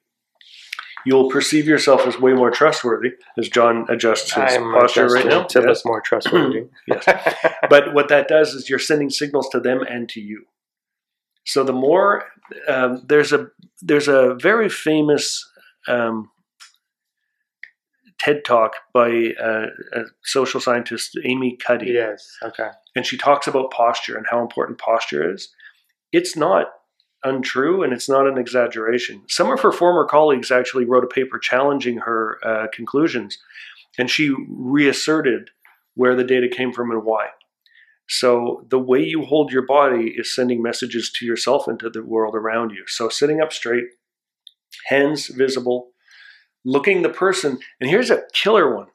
you'll 1.07 1.31
perceive 1.31 1.67
yourself 1.67 2.07
as 2.07 2.21
way 2.21 2.33
more 2.33 2.51
trustworthy 2.51 3.13
as 3.39 3.49
John 3.49 3.87
adjusts 3.89 4.35
his 4.35 4.55
I'm 4.55 4.73
posture 4.73 5.07
right 5.09 5.27
now. 5.27 5.45
to 5.45 5.61
Yes. 5.67 5.85
more 5.85 6.01
trustworthy. 6.01 6.67
Yes. 6.87 7.05
But 7.71 7.95
what 7.95 8.09
that 8.09 8.29
does 8.29 8.55
is 8.55 8.69
you're 8.69 8.79
sending 8.79 9.11
signals 9.11 9.49
to 9.51 9.61
them 9.61 9.81
and 9.83 10.09
to 10.11 10.21
you. 10.21 10.45
So 11.45 11.65
the 11.65 11.73
more 11.73 12.25
um, 12.69 13.03
there's 13.07 13.33
a 13.33 13.49
there's 13.81 14.09
a 14.09 14.35
very 14.35 14.69
famous 14.69 15.45
um, 15.89 16.31
TED 18.19 18.45
talk 18.45 18.75
by 18.95 19.33
uh, 19.43 19.67
a 19.93 20.03
social 20.23 20.61
scientist 20.61 21.19
Amy 21.25 21.57
Cuddy, 21.57 21.93
yes. 21.93 22.37
Okay. 22.43 22.69
and 22.95 23.05
she 23.05 23.17
talks 23.17 23.47
about 23.47 23.71
posture 23.73 24.17
and 24.17 24.27
how 24.31 24.41
important 24.41 24.79
posture 24.79 25.33
is. 25.33 25.49
It's 26.13 26.37
not 26.37 26.67
untrue 27.25 27.83
and 27.83 27.93
it's 27.93 28.09
not 28.09 28.27
an 28.27 28.39
exaggeration. 28.39 29.23
Some 29.29 29.51
of 29.51 29.61
her 29.61 29.73
former 29.73 30.05
colleagues 30.05 30.51
actually 30.51 30.85
wrote 30.85 31.05
a 31.05 31.09
paper 31.09 31.39
challenging 31.39 31.99
her 31.99 32.39
uh, 32.45 32.67
conclusions, 32.73 33.39
and 33.99 34.11
she 34.11 34.35
reasserted 34.49 35.51
where 35.95 36.15
the 36.15 36.25
data 36.25 36.49
came 36.49 36.73
from 36.73 36.91
and 36.91 37.05
why. 37.05 37.29
So, 38.19 38.67
the 38.69 38.79
way 38.79 39.03
you 39.03 39.25
hold 39.25 39.53
your 39.53 39.67
body 39.67 40.15
is 40.17 40.35
sending 40.35 40.63
messages 40.63 41.11
to 41.17 41.27
yourself 41.27 41.67
and 41.67 41.79
to 41.81 41.89
the 41.89 42.03
world 42.05 42.35
around 42.35 42.71
you. 42.71 42.85
So, 42.87 43.09
sitting 43.09 43.41
up 43.41 43.53
straight, 43.53 43.85
hands 44.87 45.29
visible, 45.29 45.93
looking 46.65 47.03
the 47.03 47.09
person, 47.09 47.59
and 47.81 47.89
here's 47.89 48.11
a 48.11 48.23
killer 48.33 48.75
one 48.75 48.89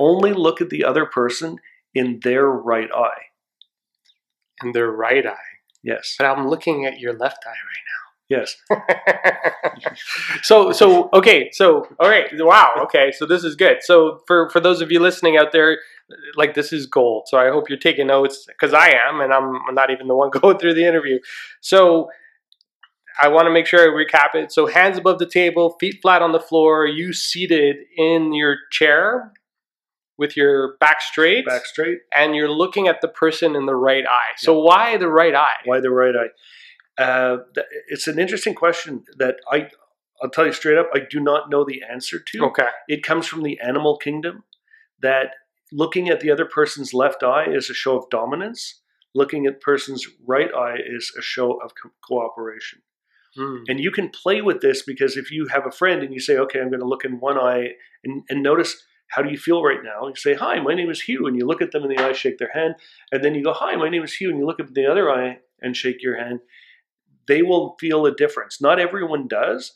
only 0.00 0.32
look 0.32 0.60
at 0.60 0.70
the 0.70 0.84
other 0.84 1.04
person 1.04 1.58
in 1.94 2.20
their 2.24 2.46
right 2.46 2.88
eye. 2.92 3.22
And 4.62 4.74
their 4.74 4.90
right 4.90 5.26
eye. 5.26 5.36
Yes. 5.84 6.16
But 6.18 6.26
I'm 6.26 6.48
looking 6.48 6.86
at 6.86 6.98
your 6.98 7.16
left 7.16 7.44
eye 7.46 7.50
right 7.50 7.56
now. 7.86 8.00
Yes. 8.30 8.56
so 10.42 10.70
so 10.70 11.10
okay 11.12 11.50
so 11.52 11.84
all 11.98 12.08
right 12.08 12.28
wow 12.34 12.72
okay 12.80 13.10
so 13.10 13.26
this 13.26 13.42
is 13.42 13.56
good 13.56 13.78
so 13.80 14.20
for 14.28 14.48
for 14.50 14.60
those 14.60 14.80
of 14.80 14.92
you 14.92 15.00
listening 15.00 15.36
out 15.36 15.50
there 15.50 15.78
like 16.36 16.54
this 16.54 16.72
is 16.72 16.86
gold. 16.86 17.24
So 17.28 17.38
i 17.38 17.48
hope 17.50 17.68
you're 17.68 17.78
taking 17.78 18.06
notes 18.08 18.46
because 18.46 18.72
i 18.74 18.88
am 18.90 19.20
and 19.20 19.32
i'm 19.32 19.74
not 19.74 19.90
even 19.90 20.08
the 20.08 20.14
one 20.14 20.30
going 20.40 20.58
through 20.58 20.74
the 20.74 20.84
interview. 20.86 21.18
So 21.60 22.10
i 23.22 23.28
want 23.28 23.46
to 23.46 23.50
make 23.52 23.66
sure 23.66 23.80
i 23.80 23.86
recap 24.04 24.34
it. 24.34 24.52
So 24.52 24.66
hands 24.66 24.98
above 24.98 25.18
the 25.18 25.26
table 25.28 25.76
feet 25.80 25.98
flat 26.02 26.22
on 26.22 26.32
the 26.32 26.40
floor 26.40 26.86
you 26.86 27.12
seated 27.12 27.76
in 27.96 28.32
your 28.32 28.56
chair 28.70 29.32
with 30.18 30.36
your 30.36 30.76
back 30.80 31.00
straight 31.00 31.46
Back 31.46 31.64
straight. 31.64 32.00
and 32.14 32.36
you're 32.36 32.50
looking 32.50 32.88
at 32.88 33.00
the 33.00 33.08
person 33.08 33.56
in 33.56 33.64
the 33.66 33.74
right 33.74 34.04
eye. 34.06 34.34
So 34.36 34.58
why 34.60 34.96
the 34.98 35.08
right 35.08 35.34
eye? 35.34 35.60
Why 35.64 35.80
the 35.80 35.90
right 35.90 36.14
eye? 36.14 37.02
Uh, 37.02 37.38
it's 37.88 38.06
an 38.06 38.18
interesting 38.18 38.54
question 38.54 39.04
that 39.16 39.36
I, 39.50 39.68
I'll 40.22 40.28
tell 40.28 40.44
you 40.44 40.52
straight 40.52 40.76
up, 40.76 40.90
I 40.92 40.98
do 41.10 41.20
not 41.20 41.48
know 41.48 41.64
the 41.64 41.82
answer 41.90 42.18
to. 42.18 42.44
okay. 42.48 42.68
It 42.86 43.02
comes 43.02 43.26
from 43.26 43.42
the 43.42 43.58
animal 43.60 43.96
kingdom 43.96 44.44
that 45.00 45.28
looking 45.72 46.08
at 46.08 46.20
the 46.20 46.30
other 46.30 46.44
person's 46.44 46.94
left 46.94 47.22
eye 47.22 47.46
is 47.48 47.70
a 47.70 47.74
show 47.74 47.96
of 47.96 48.10
dominance. 48.10 48.80
Looking 49.14 49.46
at 49.46 49.54
the 49.54 49.60
person's 49.60 50.06
right 50.26 50.52
eye 50.54 50.76
is 50.84 51.12
a 51.18 51.22
show 51.22 51.54
of 51.54 51.72
co- 51.80 51.90
cooperation. 52.06 52.82
Hmm. 53.36 53.58
And 53.68 53.80
you 53.80 53.90
can 53.90 54.08
play 54.08 54.42
with 54.42 54.60
this 54.60 54.82
because 54.82 55.16
if 55.16 55.30
you 55.30 55.46
have 55.48 55.66
a 55.66 55.70
friend 55.70 56.02
and 56.02 56.12
you 56.12 56.20
say, 56.20 56.36
okay, 56.36 56.60
I'm 56.60 56.70
going 56.70 56.80
to 56.80 56.88
look 56.88 57.04
in 57.04 57.20
one 57.20 57.38
eye 57.38 57.70
and, 58.04 58.22
and 58.28 58.42
notice 58.42 58.82
how 59.08 59.22
do 59.22 59.30
you 59.30 59.38
feel 59.38 59.62
right 59.62 59.82
now? 59.82 60.06
You 60.06 60.14
say, 60.14 60.34
hi, 60.34 60.60
my 60.60 60.74
name 60.74 60.90
is 60.90 61.02
Hugh. 61.02 61.26
And 61.26 61.36
you 61.36 61.46
look 61.46 61.60
at 61.60 61.72
them 61.72 61.82
in 61.82 61.88
the 61.88 61.98
eye, 61.98 62.12
shake 62.12 62.38
their 62.38 62.52
hand. 62.52 62.76
And 63.10 63.24
then 63.24 63.34
you 63.34 63.42
go, 63.42 63.52
hi, 63.52 63.74
my 63.76 63.88
name 63.88 64.04
is 64.04 64.14
Hugh. 64.14 64.30
And 64.30 64.38
you 64.38 64.46
look 64.46 64.60
at 64.60 64.72
the 64.72 64.86
other 64.86 65.10
eye 65.10 65.38
and 65.60 65.76
shake 65.76 66.02
your 66.02 66.16
hand. 66.16 66.40
They 67.26 67.42
will 67.42 67.76
feel 67.80 68.06
a 68.06 68.14
difference. 68.14 68.60
Not 68.60 68.78
everyone 68.78 69.26
does, 69.26 69.72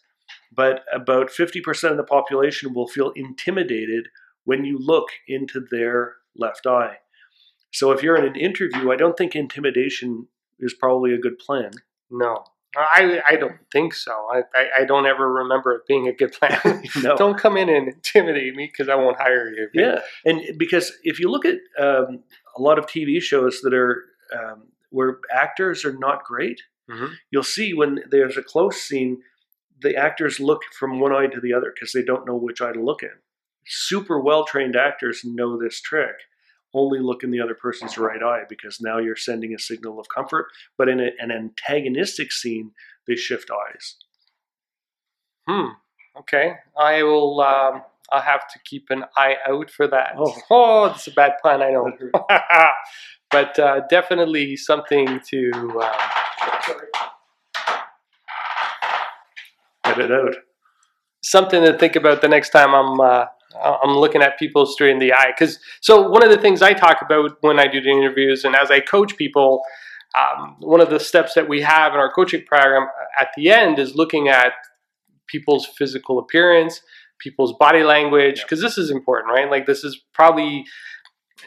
but 0.53 0.85
about 0.93 1.31
50% 1.31 1.91
of 1.91 1.97
the 1.97 2.05
population 2.05 2.75
will 2.75 2.87
feel 2.87 3.11
intimidated 3.17 4.09
when 4.45 4.65
you 4.65 4.79
look 4.79 5.09
into 5.29 5.61
their 5.71 6.17
left 6.37 6.67
eye. 6.67 6.99
So 7.73 7.91
if 7.91 8.03
you're 8.03 8.17
in 8.17 8.25
an 8.25 8.37
interview, 8.37 8.93
I 8.93 8.97
don't 8.97 9.17
think 9.17 9.35
intimidation 9.35 10.29
is 10.61 10.75
probably 10.75 11.13
a 11.13 11.19
good 11.19 11.39
plan. 11.39 11.73
No, 12.11 12.45
I 12.77 13.21
I 13.29 13.37
don't 13.37 13.57
think 13.73 13.95
so. 13.95 14.13
I 14.33 14.43
I, 14.55 14.67
I 14.81 14.85
don't 14.85 15.07
ever 15.07 15.33
remember 15.33 15.73
it 15.73 15.87
being 15.87 16.07
a 16.09 16.13
good 16.13 16.33
plan. 16.33 16.83
No. 17.03 17.17
don't 17.17 17.37
come 17.39 17.57
in 17.57 17.69
and 17.69 17.89
intimidate 17.89 18.55
me 18.55 18.67
because 18.67 18.89
I 18.89 18.95
won't 18.95 19.17
hire 19.21 19.49
you. 19.53 19.69
Yeah, 19.75 20.01
and 20.25 20.41
because 20.59 20.93
if 21.03 21.19
you 21.19 21.29
look 21.31 21.45
at 21.45 21.59
um, 21.81 22.23
a 22.57 22.63
lot 22.63 22.79
of 22.79 22.87
TV 22.87 23.21
shows 23.21 23.61
that 23.63 23.75
are 23.75 24.05
um, 24.33 24.69
where 24.91 25.19
actors 25.33 25.85
are 25.85 25.97
not 25.99 26.23
great, 26.25 26.61
Mhm. 26.89 27.15
you'll 27.31 27.43
see 27.43 27.73
when 27.75 28.05
there's 28.11 28.37
a 28.37 28.43
close 28.43 28.77
scene, 28.81 29.23
the 29.81 29.97
actors 29.97 30.39
look 30.39 30.61
from 30.79 31.01
one 31.01 31.13
eye 31.13 31.27
to 31.27 31.41
the 31.41 31.53
other 31.55 31.73
because 31.75 31.93
they 31.93 32.03
don't 32.03 32.27
know 32.27 32.37
which 32.37 32.61
eye 32.61 32.73
to 32.73 32.81
look 32.81 33.03
in. 33.03 33.17
Super 33.67 34.21
well 34.21 34.45
trained 34.45 34.77
actors 34.77 35.23
know 35.25 35.59
this 35.59 35.81
trick. 35.81 36.15
Only 36.75 36.99
look 36.99 37.23
in 37.23 37.31
the 37.31 37.41
other 37.41 37.55
person's 37.55 37.97
right 37.97 38.23
eye 38.23 38.43
because 38.49 38.81
now 38.81 38.99
you're 38.99 39.17
sending 39.17 39.55
a 39.55 39.59
signal 39.59 40.01
of 40.01 40.09
comfort. 40.09 40.47
But 40.77 40.89
in 40.89 41.01
a, 41.01 41.11
an 41.19 41.31
antagonistic 41.31 42.33
scene, 42.33 42.73
they 43.07 43.15
shift 43.15 43.49
eyes. 43.51 43.97
Hmm. 45.49 45.69
Okay. 46.19 46.55
I 46.79 47.03
will. 47.03 47.41
Um, 47.41 47.83
I'll 48.13 48.21
have 48.21 48.47
to 48.49 48.59
keep 48.65 48.87
an 48.91 49.05
eye 49.17 49.37
out 49.49 49.71
for 49.71 49.87
that. 49.89 50.15
Oh. 50.19 50.35
oh 50.51 50.87
that's 50.89 51.07
a 51.07 51.13
bad 51.13 51.33
plan. 51.41 51.63
I 51.63 51.71
know. 51.71 51.91
but 53.31 53.59
uh, 53.59 53.81
definitely 53.89 54.57
something 54.57 55.21
to. 55.31 55.51
Um, 55.81 55.93
Get 59.85 59.99
it 59.99 60.13
out. 60.13 60.35
something 61.23 61.63
to 61.63 61.77
think 61.77 61.95
about 61.95 62.23
the 62.23 62.29
next 62.29 62.51
time 62.51 62.75
I'm 62.75 62.99
uh, 63.01 63.27
I'm 63.63 63.97
looking 63.97 64.23
at 64.23 64.39
people 64.39 64.67
straight 64.67 64.91
in 64.91 64.99
the 64.99 65.13
eye. 65.13 65.33
Because 65.37 65.59
so 65.81 66.09
one 66.09 66.25
of 66.25 66.31
the 66.31 66.39
things 66.39 66.63
I 66.63 66.73
talk 66.73 67.03
about 67.03 67.39
when 67.41 67.59
I 67.59 67.67
do 67.67 67.81
the 67.81 67.91
interviews 67.91 68.45
and 68.45 68.55
as 68.55 68.71
I 68.71 68.81
coach 68.81 69.17
people, 69.17 69.63
um, 70.19 70.57
one 70.61 70.81
of 70.81 70.91
the 70.91 71.01
steps 71.01 71.35
that 71.35 71.49
we 71.49 71.63
have 71.63 71.93
in 71.93 71.99
our 71.99 72.13
coaching 72.13 72.45
program 72.45 72.89
at 73.21 73.29
the 73.37 73.51
end 73.51 73.79
is 73.79 73.95
looking 73.95 74.29
at 74.29 74.53
people's 75.27 75.67
physical 75.67 76.19
appearance, 76.19 76.81
people's 77.19 77.55
body 77.59 77.83
language, 77.83 78.43
because 78.43 78.61
this 78.61 78.79
is 78.79 78.91
important, 78.91 79.33
right? 79.33 79.51
Like 79.51 79.67
this 79.67 79.85
is 79.85 80.01
probably. 80.13 80.65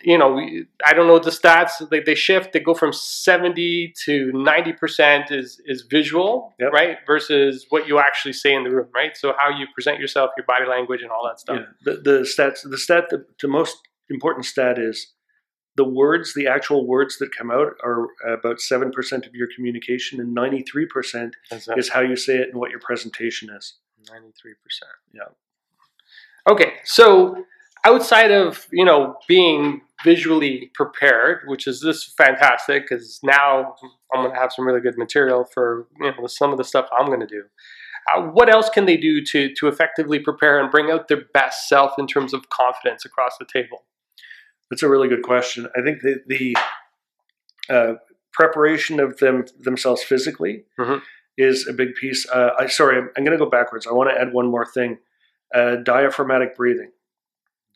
You 0.03 0.17
know, 0.17 0.33
we- 0.33 0.65
I 0.85 0.93
don't 0.93 1.07
know 1.07 1.17
the 1.17 1.31
stats. 1.31 1.71
They, 1.89 2.01
they 2.01 2.13
shift. 2.15 2.51
They 2.53 2.59
go 2.59 2.73
from 2.73 2.91
seventy 2.93 3.93
to 4.05 4.31
ninety 4.33 4.73
percent 4.73 5.31
is 5.31 5.61
is 5.65 5.83
visual, 5.89 6.53
Yep. 6.59 6.71
right? 6.73 6.97
Versus 7.07 7.65
what 7.69 7.87
you 7.87 7.97
actually 7.99 8.33
say 8.33 8.53
in 8.53 8.63
the 8.63 8.69
room, 8.69 8.89
right? 8.93 9.15
So 9.15 9.33
how 9.37 9.49
you 9.49 9.65
present 9.73 9.99
yourself, 9.99 10.31
your 10.37 10.45
body 10.45 10.65
language, 10.65 11.01
and 11.01 11.09
all 11.11 11.25
that 11.25 11.39
stuff. 11.39 11.59
Yeah, 11.59 11.65
the, 11.93 12.01
the 12.01 12.19
stats, 12.21 12.69
the 12.69 12.77
stat, 12.77 13.05
the, 13.09 13.25
the 13.41 13.47
most 13.47 13.77
important 14.09 14.45
stat 14.45 14.77
is 14.77 15.13
the 15.77 15.87
words, 15.87 16.33
the 16.33 16.47
actual 16.47 16.85
words 16.85 17.17
that 17.19 17.29
come 17.37 17.49
out 17.51 17.73
are 17.83 18.07
about 18.27 18.57
7% 18.57 19.27
of 19.27 19.35
your 19.35 19.47
communication 19.55 20.19
and 20.19 20.35
93% 20.35 21.33
Is 21.77 21.89
how 21.89 21.99
you 22.01 22.15
say 22.15 22.37
it 22.37 22.49
and 22.49 22.55
what 22.59 22.71
your 22.71 22.79
presentation 22.79 23.49
is. 23.51 23.75
ninety-three 24.11 24.55
percent? 24.63 24.91
Yeah. 25.13 25.29
Okay, 26.51 26.73
so 26.83 27.45
outside 27.85 28.31
of 28.31 28.67
you 28.71 28.85
know 28.85 29.15
being 29.27 29.81
visually 30.03 30.71
prepared, 30.75 31.39
which 31.47 31.65
is 31.67 31.81
this 31.81 32.03
fantastic 32.17 32.83
because 32.87 33.19
now 33.23 33.75
I'm 34.13 34.21
going 34.21 34.33
to 34.33 34.39
have 34.39 34.53
some 34.53 34.65
really 34.67 34.81
good 34.81 34.97
material 34.97 35.45
for 35.53 35.87
you 36.01 36.11
know 36.11 36.27
some 36.27 36.51
of 36.51 36.57
the 36.57 36.63
stuff 36.63 36.87
I'm 36.97 37.07
going 37.07 37.19
to 37.19 37.27
do. 37.27 37.43
uh, 38.15 38.21
what 38.21 38.49
else 38.49 38.69
can 38.69 38.85
they 38.85 38.97
do 38.97 39.23
to 39.25 39.53
to 39.55 39.67
effectively 39.67 40.19
prepare 40.19 40.59
and 40.59 40.69
bring 40.71 40.91
out 40.91 41.07
their 41.07 41.23
best 41.33 41.67
self 41.67 41.93
in 41.97 42.07
terms 42.07 42.33
of 42.33 42.49
confidence 42.49 43.05
across 43.05 43.37
the 43.39 43.45
table? 43.51 43.83
That's 44.69 44.83
a 44.83 44.89
really 44.89 45.07
good 45.07 45.23
question. 45.23 45.67
I 45.77 45.81
think 45.81 46.01
the, 46.01 46.17
the 46.27 46.55
uh, 47.69 47.93
preparation 48.33 48.99
of 48.99 49.17
them 49.17 49.45
themselves 49.59 50.03
physically 50.03 50.65
Mhm. 50.77 51.01
is 51.37 51.67
a 51.67 51.73
big 51.73 51.95
piece. 51.95 52.27
Uh, 52.29 52.51
I 52.59 52.67
sorry, 52.67 52.97
I'm, 52.97 53.09
I'm 53.17 53.23
going 53.23 53.37
to 53.37 53.43
go 53.43 53.49
backwards. 53.49 53.87
I 53.87 53.93
want 53.93 54.09
to 54.09 54.19
add 54.19 54.33
one 54.33 54.47
more 54.47 54.65
thing: 54.65 54.99
uh, 55.55 55.77
diaphragmatic 55.77 56.55
breathing. 56.55 56.91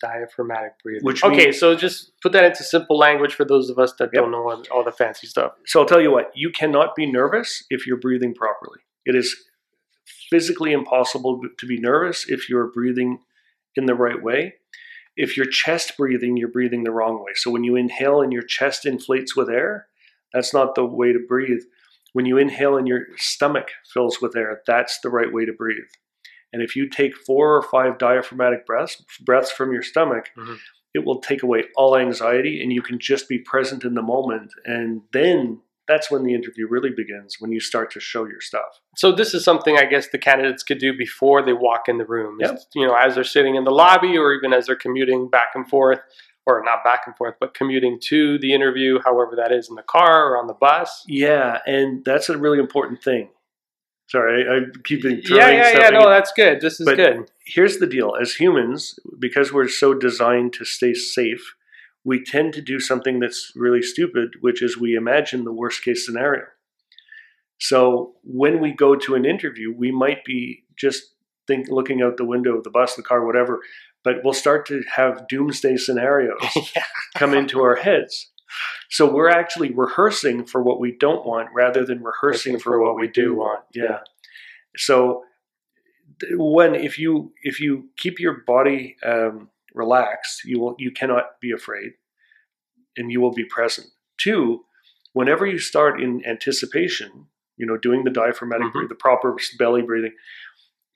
Diaphragmatic 0.01 0.73
breathing. 0.83 1.03
Which 1.05 1.23
okay, 1.23 1.45
means- 1.45 1.59
so 1.59 1.75
just 1.75 2.11
put 2.21 2.31
that 2.33 2.43
into 2.43 2.63
simple 2.63 2.97
language 2.97 3.33
for 3.35 3.45
those 3.45 3.69
of 3.69 3.77
us 3.79 3.93
that 3.99 4.09
Yep. 4.13 4.23
don't 4.23 4.31
know 4.31 4.49
all, 4.49 4.63
all 4.71 4.83
the 4.83 4.91
fancy 4.91 5.27
stuff. 5.27 5.53
So 5.65 5.79
I'll 5.79 5.85
tell 5.87 6.01
you 6.01 6.11
what: 6.11 6.31
you 6.35 6.49
cannot 6.49 6.95
be 6.95 7.05
nervous 7.11 7.63
if 7.69 7.85
you're 7.87 7.97
breathing 7.97 8.33
properly. 8.33 8.79
It 9.05 9.15
is 9.15 9.35
physically 10.29 10.71
impossible 10.71 11.41
to 11.57 11.65
be 11.65 11.79
nervous 11.79 12.25
if 12.29 12.49
you're 12.49 12.67
breathing 12.71 13.19
in 13.75 13.85
the 13.85 13.95
right 13.95 14.21
way. 14.21 14.55
If 15.17 15.35
you're 15.35 15.45
chest 15.45 15.97
breathing, 15.97 16.37
you're 16.37 16.47
breathing 16.51 16.83
the 16.83 16.91
wrong 16.91 17.23
way. 17.23 17.33
So 17.35 17.51
when 17.51 17.63
you 17.63 17.75
inhale 17.75 18.21
and 18.21 18.31
your 18.31 18.41
chest 18.43 18.85
inflates 18.85 19.35
with 19.35 19.49
air, 19.49 19.87
that's 20.33 20.53
not 20.53 20.75
the 20.75 20.85
way 20.85 21.11
to 21.11 21.19
breathe. 21.19 21.61
When 22.13 22.25
you 22.25 22.37
inhale 22.37 22.77
and 22.77 22.87
your 22.87 23.01
stomach 23.17 23.67
fills 23.93 24.21
with 24.21 24.35
air, 24.35 24.61
that's 24.65 24.99
the 24.99 25.09
right 25.09 25.31
way 25.31 25.45
to 25.45 25.53
breathe. 25.53 25.89
And 26.53 26.61
if 26.61 26.75
you 26.75 26.89
take 26.89 27.15
four 27.15 27.55
or 27.55 27.61
five 27.61 27.97
diaphragmatic 27.97 28.65
breaths, 28.65 29.03
breaths 29.21 29.51
from 29.51 29.71
your 29.71 29.81
stomach, 29.83 30.29
Mhm. 30.37 30.57
it 30.93 31.05
will 31.05 31.19
take 31.21 31.43
away 31.43 31.65
all 31.77 31.95
anxiety 31.95 32.61
and 32.61 32.73
you 32.73 32.81
can 32.81 32.99
just 32.99 33.29
be 33.29 33.39
present 33.39 33.83
in 33.85 33.93
the 33.93 34.01
moment. 34.01 34.51
And 34.65 35.01
then 35.13 35.61
that's 35.87 36.11
when 36.11 36.23
the 36.23 36.33
interview 36.33 36.67
really 36.67 36.89
begins, 36.91 37.37
when 37.39 37.51
you 37.51 37.59
start 37.59 37.91
to 37.91 37.99
show 37.99 38.25
your 38.25 38.39
stuff. 38.41 38.79
So 38.95 39.11
this 39.11 39.33
is 39.33 39.43
something 39.43 39.77
I 39.77 39.85
guess 39.85 40.07
the 40.09 40.17
candidates 40.17 40.63
could 40.63 40.77
do 40.77 40.95
before 40.97 41.41
they 41.41 41.53
walk 41.53 41.87
in 41.89 41.97
the 41.97 42.05
room. 42.05 42.39
is, 42.41 42.49
Yep. 42.51 42.59
You 42.75 42.87
know, 42.87 42.95
as 42.95 43.15
they're 43.15 43.23
sitting 43.23 43.55
in 43.55 43.63
the 43.63 43.71
lobby 43.71 44.17
or 44.17 44.33
even 44.33 44.53
as 44.53 44.67
they're 44.67 44.75
commuting 44.75 45.29
back 45.29 45.49
and 45.55 45.67
forth, 45.69 45.99
or 46.47 46.63
not 46.65 46.83
back 46.83 47.01
and 47.05 47.15
forth, 47.15 47.35
but 47.39 47.53
commuting 47.53 47.99
to 48.09 48.37
the 48.39 48.51
interview, 48.53 48.99
however 49.05 49.35
that 49.35 49.51
is 49.51 49.69
in 49.69 49.75
the 49.75 49.83
car 49.83 50.31
or 50.31 50.37
on 50.37 50.47
the 50.47 50.53
bus. 50.55 51.03
Yeah, 51.07 51.59
and 51.67 52.03
that's 52.03 52.29
a 52.29 52.37
really 52.37 52.57
important 52.59 53.03
thing. 53.03 53.29
Sorry, 54.11 54.45
I, 54.47 54.55
I 54.55 54.59
keep 54.83 55.01
throwing 55.03 55.21
Yeah, 55.29 55.49
yeah, 55.51 55.79
yeah. 55.79 55.89
No, 55.89 56.09
that's 56.09 56.33
good. 56.33 56.59
This 56.59 56.79
is 56.81 56.85
But- 56.85 56.97
good. 56.97 57.31
here's 57.45 57.77
the 57.77 57.87
deal 57.87 58.13
as 58.21 58.33
humans 58.35 58.99
because 59.19 59.53
we're 59.53 59.67
so 59.69 59.93
designed 59.93 60.53
to 60.53 60.65
stay 60.65 60.93
safe 60.93 61.55
we 62.03 62.23
tend 62.23 62.51
to 62.51 62.61
do 62.61 62.79
something 62.79 63.19
that's 63.19 63.51
really 63.55 63.81
stupid 63.81 64.29
which 64.41 64.61
is 64.61 64.77
we 64.77 64.95
imagine 64.95 65.43
the 65.43 65.53
worst 65.53 65.83
case 65.83 66.03
scenario 66.05 66.45
so 67.59 68.13
when 68.23 68.59
we 68.59 68.71
go 68.71 68.95
to 68.95 69.15
an 69.15 69.25
interview 69.25 69.71
we 69.75 69.91
might 69.91 70.23
be 70.25 70.63
just 70.77 71.13
think 71.47 71.67
looking 71.69 72.01
out 72.01 72.17
the 72.17 72.25
window 72.25 72.57
of 72.57 72.63
the 72.63 72.69
bus 72.69 72.95
the 72.95 73.03
car 73.03 73.25
whatever 73.25 73.59
but 74.03 74.15
we'll 74.23 74.33
start 74.33 74.65
to 74.65 74.81
have 74.95 75.27
doomsday 75.27 75.77
scenarios 75.77 76.41
Yeah. 76.75 76.83
come 77.15 77.33
into 77.33 77.61
our 77.61 77.75
heads 77.75 78.31
so 78.89 79.11
we're 79.11 79.29
actually 79.29 79.71
rehearsing 79.71 80.45
for 80.45 80.61
what 80.61 80.79
we 80.79 80.91
don't 80.91 81.25
want 81.25 81.49
rather 81.53 81.85
than 81.85 82.03
rehearsing 82.03 82.59
for, 82.59 82.81
what 82.81 82.95
we 82.99 83.07
do 83.07 83.35
want. 83.35 83.63
yeah. 83.73 83.99
So 84.77 85.23
when 86.33 86.75
if 86.75 86.99
you 86.99 87.33
if 87.43 87.59
you 87.59 87.89
keep 87.97 88.19
your 88.19 88.41
body 88.45 88.95
um, 89.03 89.49
relaxed 89.73 90.43
you 90.45 90.59
will 90.59 90.75
you 90.77 90.91
cannot 90.91 91.39
be 91.41 91.51
afraid 91.51 91.93
and 92.97 93.11
you 93.11 93.19
will 93.21 93.33
be 93.33 93.45
present. 93.45 93.87
Two 94.17 94.65
whenever 95.13 95.45
you 95.45 95.57
start 95.59 95.99
in 96.01 96.23
anticipation 96.25 97.27
you 97.57 97.65
know 97.65 97.77
doing 97.77 98.03
the 98.03 98.09
diaphragmatic 98.11 98.67
Mhm. 98.67 98.73
breathing 98.73 98.89
the 98.89 98.95
proper 98.95 99.35
belly 99.57 99.81
breathing 99.81 100.13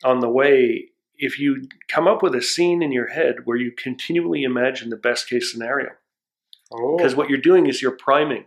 on 0.03 0.19
the 0.19 0.29
way 0.29 0.89
if 1.17 1.39
you 1.39 1.67
come 1.87 2.07
up 2.07 2.21
with 2.21 2.35
a 2.35 2.41
scene 2.41 2.83
in 2.83 2.91
your 2.91 3.07
head 3.07 3.45
where 3.45 3.57
you 3.57 3.71
continually 3.71 4.43
imagine 4.43 4.89
the 4.89 4.97
best 4.97 5.27
case 5.29 5.51
scenario 5.51 5.89
Oh. 6.73 6.97
because 6.97 7.15
what 7.15 7.29
you're 7.29 7.37
doing 7.37 7.67
is 7.67 7.81
you're 7.81 7.91
priming. 7.91 8.45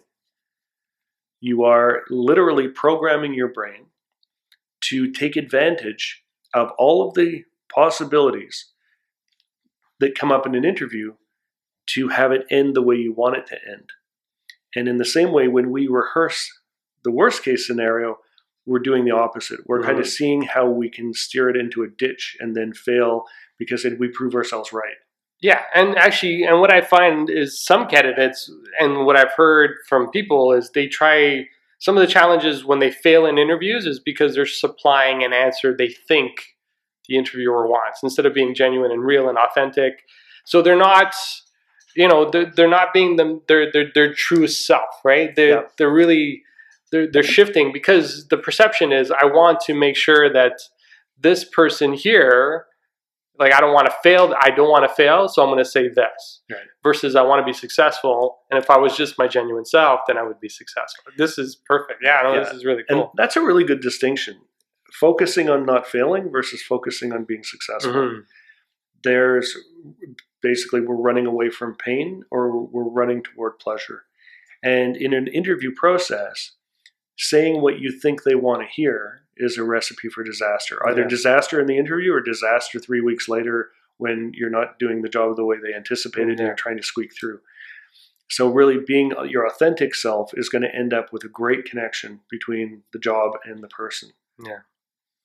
You 1.41 1.65
are 1.65 2.03
literally 2.11 2.69
programming 2.69 3.35
your 3.35 3.49
brain 3.49 3.87
to 4.83 5.11
take 5.13 5.37
advantage 5.37 6.25
of 6.55 6.71
all 6.79 7.07
of 7.07 7.15
the 7.15 7.45
possibilities 7.73 8.73
that 10.01 10.19
come 10.19 10.33
up 10.33 10.47
in 10.47 10.55
an 10.55 10.65
interview 10.65 11.15
to 11.95 12.09
have 12.09 12.33
it 12.33 12.47
end 12.51 12.75
the 12.75 12.83
way 12.83 12.97
you 12.97 13.13
want 13.13 13.37
it 13.37 13.47
to 13.47 13.57
end. 13.69 13.91
And 14.75 14.89
in 14.89 14.99
the 14.99 15.05
same 15.05 15.33
way, 15.33 15.49
when 15.49 15.71
we 15.71 15.87
rehearse 15.87 16.51
the 17.05 17.11
worst 17.11 17.43
case 17.43 17.67
scenario, 17.67 18.19
we're 18.67 18.79
doing 18.79 19.05
the 19.05 19.13
opposite. 19.13 19.61
We're 19.67 19.83
kind 19.83 19.99
of 19.99 20.05
mm-hmm. 20.05 20.11
seeing 20.11 20.43
how 20.43 20.69
we 20.69 20.91
can 20.91 21.15
steer 21.15 21.49
it 21.49 21.57
into 21.57 21.83
a 21.83 21.89
ditch 21.89 22.37
and 22.39 22.55
then 22.55 22.75
fail 22.75 23.25
because 23.59 23.87
we 23.99 24.09
prove 24.09 24.35
ourselves 24.35 24.73
right. 24.73 24.97
Yeah, 25.41 25.63
and 25.75 25.97
actually, 25.97 26.43
and 26.43 26.61
what 26.61 26.73
I 26.73 26.81
find 26.81 27.31
is 27.31 27.63
some 27.65 27.87
candidates, 27.87 28.51
and 28.81 29.07
what 29.07 29.17
I've 29.17 29.33
heard 29.33 29.71
from 29.89 30.11
people 30.11 30.53
is 30.53 30.71
they 30.71 30.89
try 30.89 31.47
some 31.79 31.97
of 31.97 32.01
the 32.01 32.13
challenges 32.13 32.65
when 32.65 32.81
they 32.81 32.91
fail 32.91 33.25
in 33.25 33.39
interviews 33.39 33.87
is 33.87 34.01
because 34.01 34.35
they're 34.35 34.47
supplying 34.47 35.23
an 35.23 35.33
answer 35.33 35.73
they 35.77 35.89
think 35.89 36.57
the 37.09 37.17
interviewer 37.17 37.69
wants 37.69 38.03
instead 38.03 38.27
of 38.27 38.35
being 38.35 38.53
genuine 38.55 38.91
and 38.91 39.05
real 39.05 39.29
and 39.29 39.39
authentic. 39.39 40.01
So 40.45 40.61
they're 40.61 40.77
not, 40.77 41.15
you 41.95 42.09
know, 42.09 42.29
they're, 42.31 42.51
they're 42.55 42.69
not 42.69 42.93
being 42.93 43.17
them 43.17 43.41
their 43.47 43.71
their 43.71 43.91
their 43.95 44.13
true 44.13 44.49
self, 44.49 44.89
right? 45.05 45.35
They're 45.37 45.49
Yeah. 45.49 45.63
they're 45.79 45.93
really 45.93 46.43
they're 46.91 47.11
they're 47.11 47.23
shifting 47.23 47.73
because 47.73 48.27
the 48.29 48.37
perception 48.39 48.93
is 48.93 49.11
I 49.13 49.27
want 49.27 49.61
to 49.61 49.75
make 49.75 49.97
sure 49.97 50.33
that 50.33 50.55
this 51.21 51.45
person 51.45 51.93
here 51.93 52.67
like 53.39 53.53
I 53.53 53.61
don't 53.61 53.73
want 53.73 53.87
to 53.87 53.95
fail. 54.03 54.35
I 54.41 54.51
don't 54.51 54.71
want 54.71 54.89
to 54.89 54.95
fail, 54.95 55.29
so 55.29 55.43
I'm 55.43 55.49
going 55.49 55.63
to 55.63 55.71
say 55.71 55.89
this. 55.89 56.43
Right. 56.51 56.61
Versus 56.83 57.15
I 57.17 57.23
want 57.23 57.41
to 57.41 57.45
be 57.45 57.53
successful, 57.53 58.39
and 58.51 58.63
if 58.63 58.71
I 58.71 58.79
was 58.79 58.97
just 58.97 59.19
my 59.19 59.29
genuine 59.29 59.65
self, 59.65 60.01
then 60.07 60.19
I 60.19 60.23
would 60.23 60.41
be 60.41 60.49
successful. 60.49 61.05
This 61.17 61.39
is 61.39 61.57
perfect. 61.67 62.01
Yeah, 62.03 62.21
no, 62.23 62.43
this 62.43 62.53
is 62.53 62.65
really 62.65 62.83
cool. 62.89 63.01
And 63.01 63.09
that's 63.17 63.37
a 63.37 63.41
really 63.41 63.65
good 63.65 63.81
distinction. 63.81 64.37
Focusing 64.93 65.49
on 65.49 65.67
not 65.67 65.87
failing 65.87 66.31
versus 66.31 66.63
focusing 66.63 67.13
on 67.13 67.25
being 67.25 67.45
successful. 67.45 67.93
Mhm. 67.93 68.25
There's 69.05 69.57
basically 70.43 70.81
we're 70.81 70.97
running 70.97 71.27
away 71.27 71.51
from 71.51 71.77
pain 71.77 72.25
or 72.31 72.65
we're 72.67 72.89
running 72.89 73.23
toward 73.23 73.59
pleasure. 73.59 74.05
And 74.63 74.97
in 74.97 75.13
an 75.13 75.29
interview 75.29 75.73
process, 75.75 76.53
saying 77.17 77.61
what 77.61 77.79
you 77.79 77.93
think 77.93 78.23
they 78.23 78.35
want 78.35 78.63
to 78.63 78.69
hear 78.69 79.23
is 79.39 79.57
a 79.59 79.65
recipe 79.65 80.09
for 80.09 80.23
disaster. 80.23 80.87
Either 80.89 81.03
Yeah. 81.03 81.09
disaster 81.09 81.61
in 81.61 81.67
the 81.67 81.79
interview 81.79 82.13
or 82.13 82.21
disaster 82.21 82.79
three 82.79 83.01
weeks 83.01 83.29
later 83.29 83.71
when 83.97 84.33
you're 84.35 84.51
not 84.51 84.79
doing 84.79 85.03
the 85.03 85.09
job 85.09 85.37
the 85.37 85.45
way 85.45 85.57
they 85.59 85.75
anticipated 85.75 86.39
and 86.39 86.47
you're 86.47 86.55
trying 86.55 86.77
to 86.77 86.83
squeak 86.83 87.13
through. 87.15 87.41
So, 88.31 88.49
really, 88.49 88.79
being 88.87 89.13
your 89.29 89.47
authentic 89.47 89.95
self 89.95 90.33
is 90.35 90.49
going 90.51 90.63
to 90.63 90.75
end 90.75 90.93
up 90.93 91.13
with 91.13 91.25
a 91.25 91.29
great 91.29 91.65
connection 91.65 92.21
between 92.31 92.83
the 92.93 92.99
job 92.99 93.33
and 93.45 93.63
the 93.63 93.69
person. 93.69 94.11
Yeah. 94.45 94.59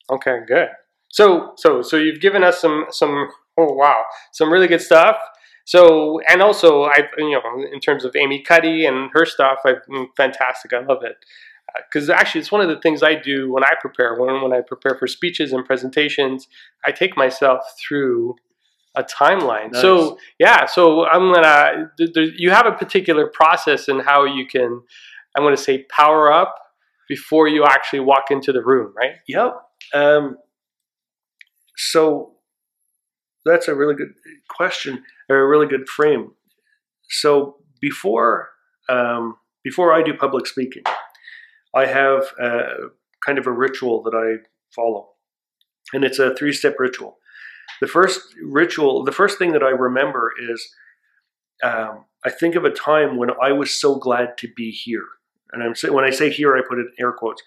Okay, 0.10 0.40
good. 0.48 0.70
So, 1.10 1.54
so, 1.58 1.82
so 1.82 1.98
you've 1.98 2.22
given 2.22 2.44
us 2.44 2.60
some, 2.60 2.86
some. 2.90 3.30
Oh 3.56 3.72
wow, 3.74 4.04
some 4.32 4.52
really 4.52 4.68
good 4.68 4.82
stuff. 4.82 5.18
So, 5.66 6.20
and 6.28 6.42
also, 6.42 6.84
I, 6.86 7.08
you 7.18 7.32
know, 7.32 7.64
in 7.72 7.80
terms 7.80 8.04
of 8.04 8.16
Amy 8.16 8.42
Cuddy 8.42 8.86
and 8.86 9.12
her 9.14 9.26
stuff, 9.26 9.60
I, 9.64 9.76
mm, 9.90 10.08
fantastic. 10.18 10.74
I 10.74 10.80
love 10.80 11.04
it. 11.04 11.16
Because 11.76 12.10
actually, 12.10 12.42
it's 12.42 12.52
one 12.52 12.62
of 12.62 12.70
the 12.70 12.80
things 12.80 13.02
I 13.02 13.16
do 13.16 13.52
when 13.52 13.64
I 13.64 13.72
prepare. 13.82 14.16
When 14.20 14.42
when 14.42 14.54
I 14.54 14.62
prepare 14.62 14.96
for 14.96 15.08
speeches 15.08 15.54
and 15.54 15.66
presentations, 15.66 16.48
I 16.86 16.92
take 16.92 17.18
myself 17.18 17.62
through 17.80 18.36
a 18.96 19.04
timeline. 19.04 19.76
So 19.76 20.18
yeah, 20.40 20.66
so 20.66 21.06
I'm 21.06 21.34
gonna. 21.34 21.92
th- 21.98 22.14
th- 22.14 22.34
you 22.38 22.52
have 22.52 22.68
a 22.68 22.74
particular 22.74 23.28
process 23.28 23.88
in 23.88 24.00
how 24.00 24.26
you 24.26 24.46
can. 24.46 24.82
I'm 25.36 25.44
gonna 25.44 25.58
say 25.58 25.86
power 25.90 26.32
up 26.32 26.56
before 27.10 27.48
you 27.48 27.66
actually 27.66 28.02
walk 28.02 28.26
into 28.30 28.52
the 28.52 28.64
room, 28.64 28.94
right? 28.96 29.16
Yep. 29.28 29.56
Um, 29.94 30.38
so 31.76 32.34
that's 33.46 33.68
a 33.68 33.76
really 33.76 33.96
good 33.96 34.14
question, 34.50 35.04
or 35.30 35.38
a 35.38 35.48
really 35.48 35.68
good 35.68 35.88
frame. 35.88 36.32
So 37.10 37.58
before 37.82 38.50
um, 38.90 39.38
before 39.64 39.94
I 39.94 40.04
do 40.04 40.14
public 40.14 40.46
speaking, 40.46 40.84
I 41.74 41.86
have 41.88 42.24
uh, 42.42 42.90
kind 43.26 43.38
of 43.38 43.48
a 43.48 43.52
ritual 43.52 44.04
that 44.04 44.14
I 44.14 44.48
follow, 44.76 45.10
and 45.94 46.04
it's 46.04 46.20
a 46.20 46.36
three 46.36 46.54
step 46.54 46.76
ritual. 46.80 47.18
The 47.82 47.88
first 47.88 48.22
ritual, 48.44 49.04
the 49.04 49.12
first 49.12 49.38
thing 49.38 49.54
that 49.54 49.64
I 49.64 49.70
remember 49.70 50.32
is 50.52 50.74
um, 51.64 52.06
I 52.26 52.30
think 52.30 52.56
of 52.56 52.66
a 52.66 52.70
time 52.70 53.18
when 53.18 53.30
I 53.42 53.52
was 53.52 53.72
so 53.74 53.96
glad 53.96 54.38
to 54.40 54.48
be 54.56 54.72
here, 54.72 55.06
and 55.52 55.64
I'm 55.64 55.94
when 55.94 56.06
I 56.06 56.10
say 56.12 56.30
here, 56.30 56.56
I 56.56 56.62
put 56.68 56.80
it 56.80 56.88
in 56.88 56.94
air 57.00 57.12
quotes 57.12 57.42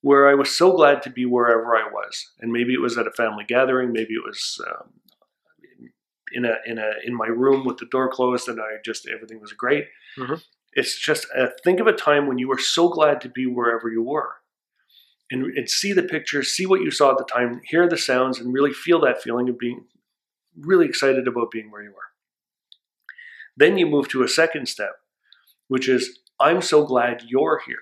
where 0.00 0.28
I 0.28 0.34
was 0.34 0.48
so 0.56 0.72
glad 0.76 1.02
to 1.02 1.10
be 1.10 1.26
wherever 1.26 1.74
I 1.76 1.88
was, 1.92 2.30
and 2.40 2.52
maybe 2.52 2.72
it 2.72 2.80
was 2.80 2.96
at 2.96 3.08
a 3.08 3.10
family 3.12 3.44
gathering, 3.46 3.90
maybe 3.92 4.14
it 4.14 4.24
was 4.24 4.60
um, 4.70 4.90
in 6.32 6.44
a 6.44 6.56
in 6.66 6.78
a 6.78 6.92
in 7.04 7.14
my 7.14 7.26
room 7.26 7.64
with 7.66 7.78
the 7.78 7.86
door 7.86 8.08
closed, 8.08 8.48
and 8.48 8.60
I 8.60 8.76
just 8.84 9.08
everything 9.08 9.40
was 9.40 9.52
great. 9.52 9.86
Mhm. 10.16 10.42
It's 10.74 10.98
just 10.98 11.26
uh, 11.36 11.48
think 11.64 11.80
of 11.80 11.86
a 11.86 11.92
time 11.92 12.26
when 12.26 12.38
you 12.38 12.48
were 12.48 12.58
so 12.58 12.88
glad 12.88 13.20
to 13.22 13.28
be 13.28 13.46
wherever 13.46 13.88
you 13.88 14.02
were, 14.02 14.34
and, 15.30 15.44
and 15.56 15.68
see 15.68 15.92
the 15.92 16.02
pictures, 16.02 16.50
see 16.50 16.66
what 16.66 16.82
you 16.82 16.90
saw 16.90 17.12
at 17.12 17.18
the 17.18 17.24
time, 17.24 17.60
hear 17.64 17.88
the 17.88 17.96
sounds, 17.98 18.38
and 18.38 18.52
really 18.52 18.72
feel 18.72 19.00
that 19.00 19.22
feeling 19.22 19.48
of 19.48 19.58
being 19.58 19.84
really 20.56 20.86
excited 20.86 21.26
about 21.26 21.50
being 21.50 21.70
where 21.70 21.82
you 21.82 21.90
are. 21.90 22.12
Then 23.56 23.78
you 23.78 23.86
move 23.86 24.08
to 24.10 24.22
a 24.22 24.28
second 24.28 24.66
step, 24.68 24.92
which 25.66 25.88
is, 25.88 26.20
I'm 26.38 26.62
so 26.62 26.84
glad 26.84 27.24
you're 27.26 27.60
here. 27.66 27.76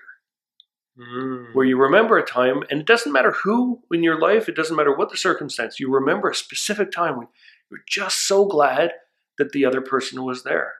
Mm. 0.99 1.53
Where 1.53 1.65
you 1.65 1.77
remember 1.77 2.17
a 2.17 2.25
time, 2.25 2.63
and 2.71 2.79
it 2.81 2.87
doesn't 2.87 3.13
matter 3.13 3.31
who 3.31 3.83
in 3.91 4.01
your 4.01 4.19
life, 4.19 4.49
it 4.49 4.55
doesn't 4.55 4.75
matter 4.75 4.95
what 4.95 5.11
the 5.11 5.17
circumstance, 5.17 5.79
you 5.79 5.93
remember 5.93 6.29
a 6.29 6.35
specific 6.35 6.91
time 6.91 7.17
when 7.17 7.27
you're 7.69 7.81
just 7.87 8.27
so 8.27 8.45
glad 8.45 8.93
that 9.37 9.51
the 9.51 9.65
other 9.65 9.81
person 9.81 10.23
was 10.23 10.43
there. 10.43 10.73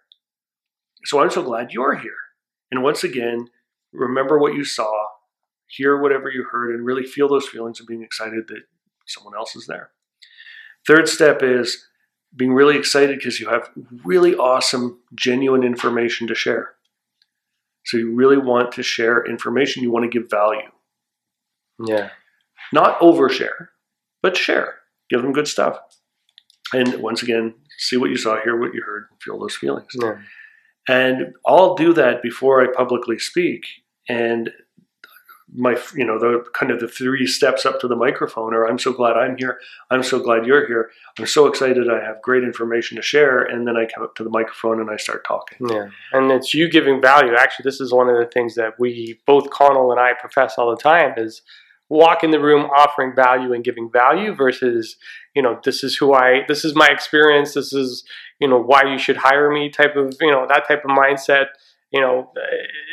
So 1.08 1.22
I'm 1.22 1.32
so 1.32 1.42
glad 1.42 1.72
you're 1.72 1.96
here. 1.96 2.12
And 2.70 2.84
once 2.84 3.02
again, 3.02 3.48
remember 3.94 4.38
what 4.38 4.56
you 4.56 4.66
saw, 4.66 4.92
hear 5.68 5.98
whatever 5.98 6.30
you 6.30 6.44
heard, 6.52 6.76
and 6.76 6.86
really 6.86 7.06
feel 7.06 7.30
those 7.30 7.48
feelings 7.48 7.80
of 7.80 7.88
being 7.88 8.04
excited 8.04 8.50
that 8.50 8.64
someone 9.08 9.34
else 9.34 9.56
is 9.56 9.68
there. 9.68 9.92
Third 10.86 11.08
step 11.08 11.42
is 11.42 11.88
being 12.36 12.52
really 12.54 12.78
excited 12.78 13.18
because 13.18 13.40
you 13.40 13.48
have 13.48 13.70
really 14.04 14.36
awesome, 14.36 15.00
genuine 15.16 15.64
information 15.64 16.28
to 16.28 16.36
share. 16.36 16.74
So 17.86 17.96
you 17.96 18.14
really 18.14 18.38
want 18.38 18.74
to 18.74 18.84
share 18.84 19.26
information, 19.26 19.84
you 19.84 19.92
want 19.92 20.12
to 20.12 20.20
give 20.20 20.30
value. 20.30 20.70
Yeah. 21.86 22.10
Not 22.74 23.00
overshare, 23.00 23.70
but 24.22 24.36
share. 24.36 24.76
Give 25.10 25.22
them 25.22 25.32
good 25.32 25.48
stuff. 25.48 25.80
And 26.74 27.02
once 27.02 27.24
again, 27.24 27.54
see 27.78 27.96
what 27.96 28.10
you 28.10 28.18
saw, 28.18 28.42
hear 28.44 28.60
what 28.60 28.74
you 28.74 28.84
heard, 28.86 29.06
feel 29.22 29.40
those 29.40 29.56
feelings. 29.56 29.88
Yeah. 29.96 30.18
And 30.88 31.34
I'll 31.46 31.76
do 31.76 31.94
that 31.94 32.22
before 32.22 32.62
I 32.62 32.68
publicly 32.74 33.20
speak. 33.20 33.66
And 34.08 34.52
my, 35.54 35.78
you 35.96 36.06
know, 36.06 36.20
the 36.20 36.44
kind 36.54 36.72
of 36.72 36.80
the 36.80 36.88
three 36.88 37.26
steps 37.26 37.66
up 37.66 37.80
to 37.80 37.88
the 37.88 37.96
microphone 37.96 38.54
are 38.54 38.66
I'm 38.66 38.78
so 38.78 38.92
glad 38.92 39.16
I'm 39.16 39.38
here. 39.38 39.60
I'm 39.90 40.04
so 40.04 40.20
glad 40.20 40.46
you're 40.46 40.68
here. 40.68 40.92
I'm 41.18 41.26
so 41.26 41.48
excited 41.48 41.90
I 41.90 42.04
have 42.04 42.22
great 42.22 42.44
information 42.44 42.98
to 42.98 43.02
share. 43.02 43.44
And 43.44 43.66
then 43.66 43.78
I 43.78 43.86
come 43.86 44.04
up 44.04 44.16
to 44.16 44.24
the 44.24 44.30
microphone 44.30 44.82
and 44.82 44.90
I 44.90 44.98
start 44.98 45.26
talking. 45.26 45.70
Yeah, 45.70 45.90
and 46.12 46.32
it's 46.32 46.54
you 46.54 46.70
giving 46.70 47.02
value. 47.02 47.34
Actually, 47.36 47.64
this 47.64 47.80
is 47.80 47.94
one 47.94 48.10
of 48.10 48.18
the 48.18 48.26
things 48.26 48.56
that 48.56 48.78
we 48.80 49.20
both 49.26 49.50
Connell 49.50 49.92
and 49.92 50.00
I 50.00 50.14
profess 50.14 50.56
all 50.58 50.70
the 50.70 50.82
time 50.82 51.14
is 51.18 51.42
walk 51.90 52.24
in 52.24 52.32
the 52.32 52.40
room 52.40 52.70
offering 52.76 53.16
value 53.16 53.54
and 53.54 53.64
giving 53.64 53.90
value 53.90 54.34
versus 54.34 54.98
you 55.38 55.44
know 55.44 55.60
this 55.64 55.84
is 55.84 55.96
who 55.96 56.16
I 56.16 56.42
this 56.48 56.66
is 56.66 56.74
my 56.74 56.88
experience. 56.88 57.54
This 57.54 57.72
is 57.72 58.04
you 58.40 58.48
know 58.48 58.60
why 58.60 58.92
you 58.92 58.98
should 58.98 59.18
hire 59.18 59.52
me 59.52 59.70
type 59.70 59.96
of 59.96 60.16
you 60.20 60.32
know 60.32 60.48
that 60.50 60.68
type 60.68 60.84
of 60.84 60.90
mindset. 60.90 61.46
You 61.92 62.02
know, 62.02 62.32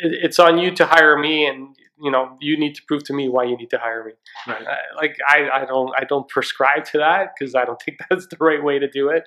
it, 0.03 0.19
it's 0.25 0.37
on 0.37 0.59
you 0.59 0.69
to 0.75 0.85
hire 0.85 1.17
me, 1.17 1.47
and 1.47 1.75
you 1.99 2.11
know 2.11 2.37
you 2.39 2.55
need 2.55 2.75
to 2.75 2.83
prove 2.87 3.03
to 3.05 3.13
me 3.13 3.29
why 3.29 3.45
you 3.45 3.57
need 3.57 3.71
to 3.71 3.79
hire 3.79 4.03
me. 4.03 4.11
Right. 4.47 4.63
Like 4.95 5.17
I, 5.27 5.61
I 5.61 5.65
don't 5.65 5.91
I 5.99 6.03
don't 6.03 6.29
prescribe 6.29 6.85
to 6.91 6.99
that 6.99 7.31
because 7.33 7.55
I 7.55 7.65
don't 7.65 7.81
think 7.83 7.97
that's 8.07 8.27
the 8.27 8.37
right 8.39 8.63
way 8.63 8.77
to 8.77 8.87
do 8.87 9.09
it. 9.09 9.23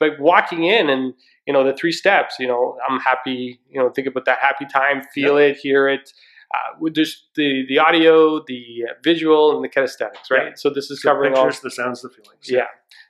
But 0.00 0.18
walking 0.18 0.64
in 0.64 0.90
and 0.90 1.14
you 1.46 1.52
know 1.52 1.62
the 1.62 1.76
three 1.76 1.92
steps, 1.92 2.40
you 2.40 2.48
know 2.48 2.76
I'm 2.88 2.98
happy. 2.98 3.60
You 3.70 3.80
know 3.80 3.90
think 3.90 4.08
about 4.08 4.24
that 4.24 4.40
happy 4.40 4.66
time, 4.66 5.02
feel 5.14 5.36
it, 5.36 5.58
hear 5.58 5.88
it. 5.88 6.12
Uh, 6.54 6.78
with 6.80 6.94
just 6.94 7.24
the 7.34 7.66
the 7.68 7.78
audio, 7.78 8.42
the 8.46 8.84
uh, 8.88 8.92
visual, 9.04 9.54
and 9.54 9.62
the 9.62 9.68
kinesthetics, 9.68 10.30
right? 10.30 10.48
Yeah. 10.48 10.54
So 10.56 10.70
this 10.70 10.90
is 10.90 11.00
The 11.02 11.08
covering 11.08 11.34
all. 11.34 11.46
the 11.46 11.70
sounds, 11.70 12.00
the 12.02 12.08
feelings. 12.08 12.48
Yeah. 12.48 12.66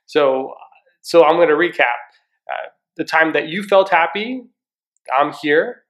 So 0.07 0.55
so 1.03 1.25
I'm 1.25 1.37
going 1.37 1.49
to 1.49 1.55
recap. 1.55 1.99
Uh, 2.51 2.69
the 2.97 3.05
time 3.05 3.33
that 3.35 3.49
you 3.49 3.63
felt 3.63 3.91
happy, 3.91 4.43
I'm 5.17 5.33
here. 5.41 5.85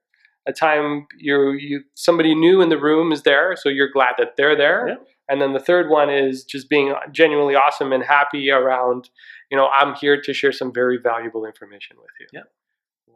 A 0.45 0.53
time 0.53 1.07
you 1.17 1.51
you 1.53 1.83
somebody 1.95 2.35
new 2.35 2.61
in 2.61 2.69
the 2.69 2.77
room 2.77 3.11
is 3.11 3.23
there, 3.23 3.55
so 3.55 3.67
you're 3.69 3.91
glad 3.91 4.13
that 4.19 4.35
they're 4.37 4.55
there. 4.55 4.87
Yeah. 4.89 4.95
And 5.27 5.39
then 5.41 5.53
the 5.53 5.59
third 5.59 5.89
one 5.89 6.09
is 6.09 6.43
just 6.43 6.69
being 6.69 6.93
genuinely 7.11 7.53
awesome 7.55 7.93
and 7.93 8.03
happy 8.03 8.49
around, 8.49 9.11
you 9.51 9.57
know, 9.57 9.67
I'm 9.67 9.93
here 9.93 10.19
to 10.19 10.33
share 10.33 10.51
some 10.51 10.73
very 10.73 10.97
valuable 10.97 11.45
information 11.45 11.97
with 11.97 12.09
you. 12.19 12.27
Yeah. 12.33 12.41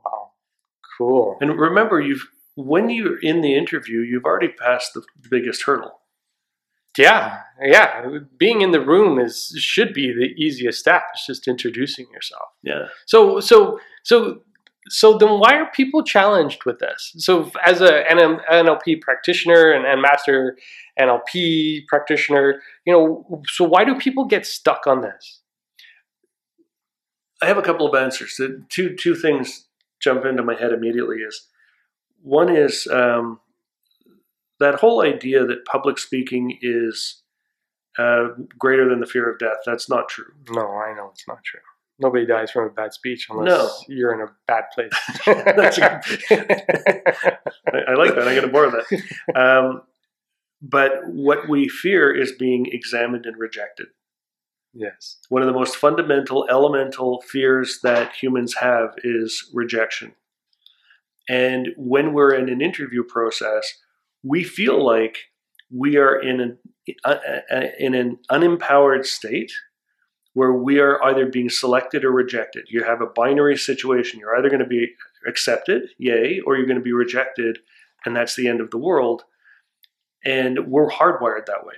Wow. 0.05 0.31
Cool. 0.95 1.37
And 1.41 1.59
remember, 1.59 1.99
you've 2.01 2.27
when 2.55 2.89
you're 2.89 3.19
in 3.19 3.41
the 3.41 3.55
interview, 3.55 3.99
you've 3.99 4.25
already 4.25 4.49
passed 4.49 4.93
the 4.93 5.03
biggest 5.29 5.63
hurdle. 5.63 5.99
Yeah. 6.97 7.39
Yeah. 7.61 8.07
Being 8.37 8.61
in 8.61 8.71
the 8.71 8.81
room 8.81 9.19
is 9.19 9.53
should 9.57 9.93
be 9.93 10.13
the 10.13 10.33
easiest 10.41 10.79
step. 10.79 11.03
It's 11.13 11.25
just 11.25 11.47
introducing 11.47 12.05
yourself. 12.11 12.49
Yeah. 12.61 12.87
So 13.05 13.39
so 13.39 13.79
so 14.03 14.41
so 14.89 15.17
then 15.17 15.39
why 15.39 15.55
are 15.55 15.71
people 15.71 16.03
challenged 16.03 16.65
with 16.65 16.79
this? 16.79 17.13
So 17.17 17.51
as 17.65 17.81
a 17.81 18.03
NLP 18.03 19.01
practitioner 19.01 19.71
and, 19.71 19.85
and 19.85 20.01
master 20.01 20.57
NLP 20.99 21.87
practitioner, 21.87 22.61
you 22.85 22.93
know, 22.93 23.41
so 23.47 23.63
why 23.63 23.85
do 23.85 23.95
people 23.95 24.25
get 24.25 24.45
stuck 24.45 24.85
on 24.85 25.01
this? 25.01 25.39
I 27.41 27.47
have 27.47 27.57
a 27.57 27.63
couple 27.63 27.87
of 27.87 27.95
answers. 27.95 28.39
Two 28.69 28.95
two 28.95 29.15
things 29.15 29.65
jump 29.99 30.25
into 30.25 30.43
my 30.43 30.55
head 30.55 30.71
immediately. 30.71 31.17
Is 31.17 31.47
one 32.23 32.49
is 32.55 32.87
um, 32.87 33.39
that 34.59 34.75
whole 34.75 35.01
idea 35.03 35.45
that 35.45 35.65
public 35.65 35.97
speaking 35.99 36.57
is 36.61 37.21
uh, 37.99 38.29
greater 38.57 38.89
than 38.89 38.99
the 39.01 39.05
fear 39.05 39.29
of 39.29 39.37
death. 39.39 39.57
That's 39.65 39.89
not 39.89 40.09
true. 40.09 40.31
No, 40.49 40.67
I 40.67 40.93
know 40.95 41.09
it's 41.13 41.27
not 41.27 41.43
true. 41.43 41.59
Nobody 41.99 42.25
dies 42.25 42.49
from 42.49 42.65
a 42.65 42.69
bad 42.71 42.91
speech 42.93 43.27
unless 43.29 43.47
No. 43.49 43.69
you're 43.87 44.13
in 44.13 44.21
a 44.27 44.31
bad 44.47 44.63
place. 44.73 44.91
That's 45.25 45.77
a 45.77 46.01
I, 47.67 47.91
I 47.91 47.93
like 47.93 48.15
that. 48.15 48.27
I'm 48.27 48.35
going 48.35 48.41
to 48.41 48.47
borrow 48.47 48.71
that. 48.71 49.35
Um, 49.39 49.81
but 50.61 51.05
what 51.07 51.47
we 51.49 51.67
fear 51.69 52.11
is 52.13 52.31
being 52.31 52.65
examined 52.71 53.25
and 53.25 53.37
rejected. 53.37 53.87
yes. 54.73 55.17
One 55.29 55.41
of 55.43 55.47
the 55.47 55.53
most 55.53 55.75
fundamental, 55.75 56.47
elemental 56.49 57.21
fears 57.21 57.79
that 57.83 58.13
humans 58.15 58.55
have 58.55 58.95
is 59.03 59.49
rejection. 59.53 60.13
And 61.29 61.69
when 61.77 62.13
we're 62.13 62.33
in 62.33 62.49
an 62.49 62.61
interview 62.61 63.03
process, 63.03 63.73
we 64.23 64.43
feel 64.43 64.83
like 64.83 65.17
we 65.71 65.97
are 65.97 66.19
in 66.19 66.39
an 66.39 66.57
uh, 67.05 67.15
uh, 67.51 67.61
in 67.79 67.93
an 67.95 68.17
unempowered 68.29 69.05
state 69.05 69.51
where 70.33 70.51
we 70.53 70.79
are 70.79 71.01
either 71.03 71.25
being 71.27 71.49
selected 71.49 72.03
or 72.03 72.11
rejected. 72.11 72.65
You 72.69 72.83
have 72.83 73.01
a 73.01 73.05
binary 73.05 73.55
situation. 73.57 74.19
You're 74.19 74.35
either 74.37 74.49
going 74.49 74.63
to 74.63 74.67
be 74.67 74.87
accepted, 75.27 75.83
yay, 75.97 76.41
or 76.45 76.57
you're 76.57 76.65
going 76.65 76.77
to 76.79 76.83
be 76.83 76.91
rejected, 76.93 77.59
and 78.05 78.15
that's 78.15 78.35
the 78.35 78.47
end 78.47 78.59
of 78.59 78.71
the 78.71 78.77
world. 78.77 79.23
And 80.25 80.67
we're 80.67 80.89
hardwired 80.89 81.45
that 81.45 81.65
way. 81.65 81.75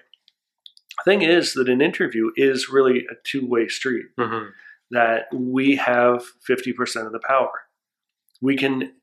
The 1.05 1.11
Thing 1.11 1.21
is 1.21 1.53
that 1.53 1.67
an 1.67 1.81
interview 1.81 2.31
is 2.35 2.69
really 2.69 2.99
a 3.11 3.15
two-way 3.23 3.67
street 3.67 4.05
Mm-hmm. 4.17 4.49
that 4.91 5.25
we 5.33 5.75
have 5.75 6.23
50% 6.49 7.05
of 7.05 7.11
the 7.11 7.19
power. 7.27 7.51
We 8.41 8.55
can 8.55 8.93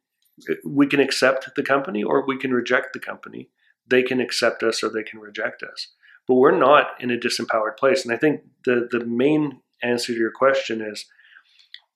we 0.64 0.86
can 0.86 1.00
accept 1.00 1.50
the 1.56 1.62
company 1.62 2.02
or 2.02 2.26
we 2.26 2.38
can 2.38 2.52
reject 2.52 2.92
the 2.92 3.00
company. 3.00 3.50
They 3.86 4.02
can 4.02 4.20
accept 4.20 4.62
us 4.62 4.82
or 4.82 4.88
they 4.88 5.02
can 5.02 5.20
reject 5.20 5.62
us. 5.62 5.88
But 6.26 6.34
we're 6.34 6.56
not 6.56 6.88
in 7.00 7.10
a 7.10 7.16
disempowered 7.16 7.76
place. 7.76 8.04
And 8.04 8.14
I 8.14 8.16
think 8.16 8.42
the 8.64 8.88
the 8.90 9.04
main 9.04 9.60
answer 9.82 10.12
to 10.12 10.18
your 10.18 10.30
question 10.30 10.80
is 10.80 11.06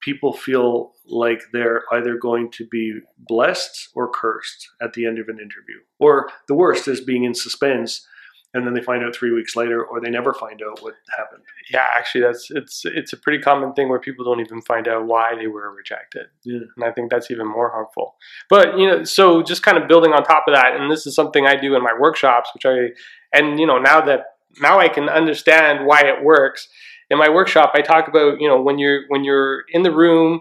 people 0.01 0.33
feel 0.33 0.93
like 1.07 1.43
they're 1.53 1.83
either 1.93 2.17
going 2.17 2.51
to 2.53 2.67
be 2.67 3.01
blessed 3.19 3.89
or 3.95 4.11
cursed 4.11 4.69
at 4.81 4.93
the 4.93 5.07
end 5.07 5.19
of 5.19 5.29
an 5.29 5.39
interview. 5.39 5.81
Or 5.99 6.31
the 6.49 6.55
worst 6.55 6.89
is 6.89 7.01
being 7.01 7.25
in 7.25 7.35
suspense 7.35 8.07
and 8.57 8.67
then 8.67 8.73
they 8.73 8.81
find 8.81 9.05
out 9.05 9.15
3 9.15 9.33
weeks 9.35 9.55
later 9.55 9.85
or 9.85 10.01
they 10.01 10.09
never 10.09 10.33
find 10.33 10.63
out 10.63 10.83
what 10.83 10.95
happened. 11.17 11.43
Yeah, 11.71 11.85
actually, 11.95 12.23
that's 12.23 12.51
it's 12.51 12.83
it's 12.85 13.13
a 13.13 13.17
pretty 13.19 13.43
common 13.43 13.75
thing 13.75 13.91
where 13.91 14.01
people 14.01 14.25
don't 14.25 14.41
even 14.41 14.63
find 14.63 14.89
out 14.89 15.07
why 15.07 15.35
they 15.37 15.47
were 15.47 15.71
rejected. 15.75 16.27
Yeah. 16.43 16.61
and 16.75 16.85
I 16.85 16.91
think 16.91 17.11
that's 17.11 17.31
even 17.31 17.47
more 17.47 17.71
harmful. 17.71 18.17
But 18.49 18.79
you 18.79 18.87
know, 18.87 19.05
so 19.05 19.43
just 19.43 19.63
kind 19.63 19.77
of 19.77 19.89
building 19.89 20.13
on 20.13 20.25
top 20.25 20.45
of 20.49 20.55
that, 20.55 20.75
and 20.75 20.91
this 20.91 21.07
is 21.07 21.15
something 21.15 21.47
I 21.47 21.57
do 21.57 21.77
in 21.77 21.83
my 21.83 21.95
workshops, 21.99 22.51
which 22.55 22.65
I 22.65 22.95
and 23.33 23.61
you 23.61 23.67
know 23.67 23.79
now 23.79 24.01
that 24.01 24.21
now 24.61 24.79
I 24.79 24.89
can 24.89 25.09
understand 25.11 25.87
why 25.87 26.01
it 26.01 26.25
works. 26.25 26.69
In 27.11 27.19
my 27.19 27.29
workshop, 27.29 27.73
I 27.75 27.83
talk 27.83 28.09
about 28.09 28.41
you 28.41 28.49
know 28.49 28.63
when 28.63 28.79
you're 28.79 29.03
when 29.09 29.23
you're 29.23 29.65
in 29.71 29.83
the 29.83 29.93
room, 29.93 30.41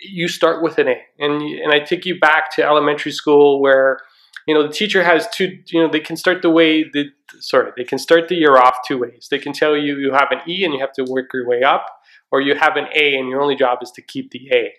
you 0.00 0.26
start 0.26 0.62
with 0.62 0.78
an 0.78 0.88
A, 0.88 0.96
and 1.18 1.42
and 1.42 1.72
I 1.72 1.80
take 1.80 2.06
you 2.06 2.18
back 2.18 2.54
to 2.56 2.64
elementary 2.64 3.12
school 3.12 3.60
where 3.60 3.98
you 4.46 4.54
know 4.54 4.66
the 4.66 4.72
teacher 4.72 5.02
has 5.02 5.28
two 5.28 5.58
you 5.66 5.82
know 5.82 5.88
they 5.90 6.00
can 6.00 6.16
start 6.16 6.42
the 6.42 6.50
way 6.50 6.84
the 6.84 7.06
sorry 7.40 7.72
they 7.76 7.84
can 7.84 7.98
start 7.98 8.28
the 8.28 8.36
year 8.36 8.56
off 8.56 8.76
two 8.86 8.98
ways. 8.98 9.28
They 9.30 9.38
can 9.38 9.52
tell 9.52 9.76
you 9.76 9.98
you 9.98 10.12
have 10.12 10.28
an 10.30 10.40
E 10.48 10.64
and 10.64 10.72
you 10.74 10.80
have 10.80 10.92
to 10.94 11.04
work 11.04 11.26
your 11.34 11.46
way 11.46 11.62
up, 11.62 11.86
or 12.30 12.40
you 12.40 12.54
have 12.54 12.76
an 12.76 12.86
A 12.94 13.16
and 13.16 13.28
your 13.28 13.40
only 13.40 13.56
job 13.56 13.78
is 13.82 13.90
to 13.92 14.02
keep 14.02 14.30
the 14.30 14.48
A. 14.52 14.72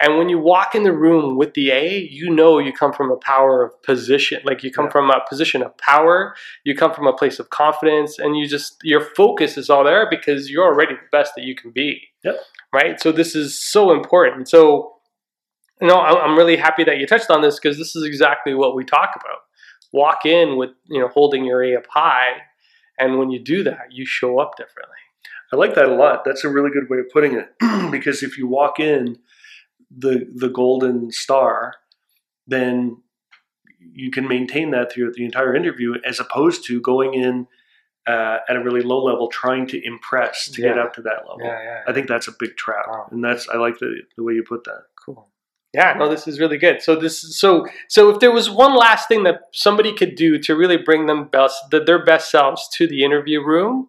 And 0.00 0.16
when 0.16 0.28
you 0.28 0.38
walk 0.38 0.74
in 0.76 0.84
the 0.84 0.92
room 0.92 1.36
with 1.36 1.54
the 1.54 1.72
A, 1.72 1.98
you 1.98 2.30
know 2.30 2.58
you 2.58 2.72
come 2.72 2.92
from 2.92 3.10
a 3.10 3.16
power 3.16 3.64
of 3.64 3.82
position. 3.82 4.40
Like 4.44 4.62
you 4.62 4.70
come 4.70 4.84
Yeah. 4.84 4.92
from 4.92 5.10
a 5.10 5.20
position 5.28 5.60
of 5.62 5.76
power, 5.78 6.36
you 6.64 6.76
come 6.76 6.94
from 6.94 7.08
a 7.08 7.12
place 7.12 7.40
of 7.40 7.50
confidence, 7.50 8.18
and 8.18 8.36
you 8.36 8.46
just, 8.46 8.76
your 8.84 9.00
focus 9.00 9.58
is 9.58 9.68
all 9.68 9.82
there 9.82 10.06
because 10.08 10.50
you're 10.50 10.64
already 10.64 10.94
the 10.94 11.08
best 11.10 11.32
that 11.34 11.42
you 11.42 11.56
can 11.56 11.72
be. 11.72 12.00
Yep. 12.22 12.36
Right? 12.72 13.00
So 13.00 13.10
this 13.10 13.34
is 13.34 13.58
so 13.58 13.90
important. 13.90 14.48
So, 14.48 14.97
know, 15.86 16.00
I'm 16.00 16.36
really 16.36 16.56
happy 16.56 16.82
that 16.84 16.98
you 16.98 17.06
touched 17.06 17.30
on 17.30 17.40
this 17.40 17.58
because 17.58 17.78
this 17.78 17.94
is 17.94 18.04
exactly 18.04 18.52
what 18.54 18.74
we 18.74 18.84
talk 18.84 19.10
about. 19.14 19.42
walk 19.92 20.26
in 20.26 20.56
with 20.56 20.70
you 20.88 21.00
know 21.00 21.08
holding 21.08 21.44
your 21.44 21.62
A 21.62 21.76
up 21.76 21.86
high, 21.88 22.32
and 22.98 23.18
when 23.18 23.30
you 23.30 23.38
do 23.38 23.62
that, 23.64 23.86
you 23.92 24.04
show 24.04 24.38
up 24.40 24.56
differently. 24.56 24.96
I 25.52 25.56
like 25.56 25.74
that 25.76 25.86
a 25.88 25.94
lot. 25.94 26.24
That's 26.24 26.44
a 26.44 26.48
really 26.50 26.70
good 26.70 26.90
way 26.90 26.98
of 26.98 27.06
putting 27.10 27.34
it. 27.34 27.48
because 27.90 28.22
if 28.22 28.36
you 28.36 28.46
walk 28.48 28.80
in 28.80 29.18
the 29.96 30.26
the 30.34 30.48
golden 30.48 31.10
star, 31.10 31.74
then 32.46 33.02
you 33.92 34.10
can 34.10 34.28
maintain 34.28 34.70
that 34.72 34.92
throughout 34.92 35.14
the 35.14 35.24
entire 35.24 35.54
interview, 35.54 35.94
as 36.04 36.20
opposed 36.20 36.64
to 36.66 36.80
going 36.80 37.14
in 37.14 37.46
uh, 38.06 38.38
at 38.48 38.56
a 38.56 38.62
really 38.62 38.82
low 38.82 39.02
level, 39.02 39.28
trying 39.28 39.66
to 39.68 39.80
impress 39.86 40.48
to 40.50 40.60
get 40.62 40.78
up 40.78 40.92
to 40.94 41.02
that 41.02 41.20
level. 41.28 41.38
Yeah, 41.42 41.62
yeah. 41.62 41.80
I 41.86 41.92
think 41.92 42.08
that's 42.08 42.28
a 42.28 42.32
big 42.38 42.56
trap, 42.56 42.86
Wow. 42.88 43.08
and 43.10 43.22
that's 43.24 43.48
I 43.48 43.56
like 43.56 43.78
the 43.78 44.02
the 44.16 44.22
way 44.24 44.34
you 44.34 44.42
put 44.46 44.64
that. 44.64 44.82
Cool. 45.04 45.28
Yeah, 45.74 45.94
no, 45.98 46.08
this 46.08 46.26
is 46.26 46.40
really 46.40 46.56
good. 46.56 46.80
So 46.80 46.96
this 46.96 47.22
is 47.22 47.38
so 47.38 47.66
so 47.88 48.08
if 48.08 48.20
there 48.20 48.32
was 48.32 48.48
one 48.48 48.74
last 48.74 49.06
thing 49.06 49.24
that 49.24 49.40
somebody 49.52 49.94
could 49.94 50.14
do 50.14 50.38
to 50.38 50.56
really 50.56 50.78
bring 50.78 51.06
them 51.06 51.28
best 51.28 51.70
the, 51.70 51.80
their 51.84 52.02
best 52.02 52.30
selves 52.30 52.68
to 52.74 52.86
the 52.86 53.04
interview 53.04 53.44
room, 53.44 53.88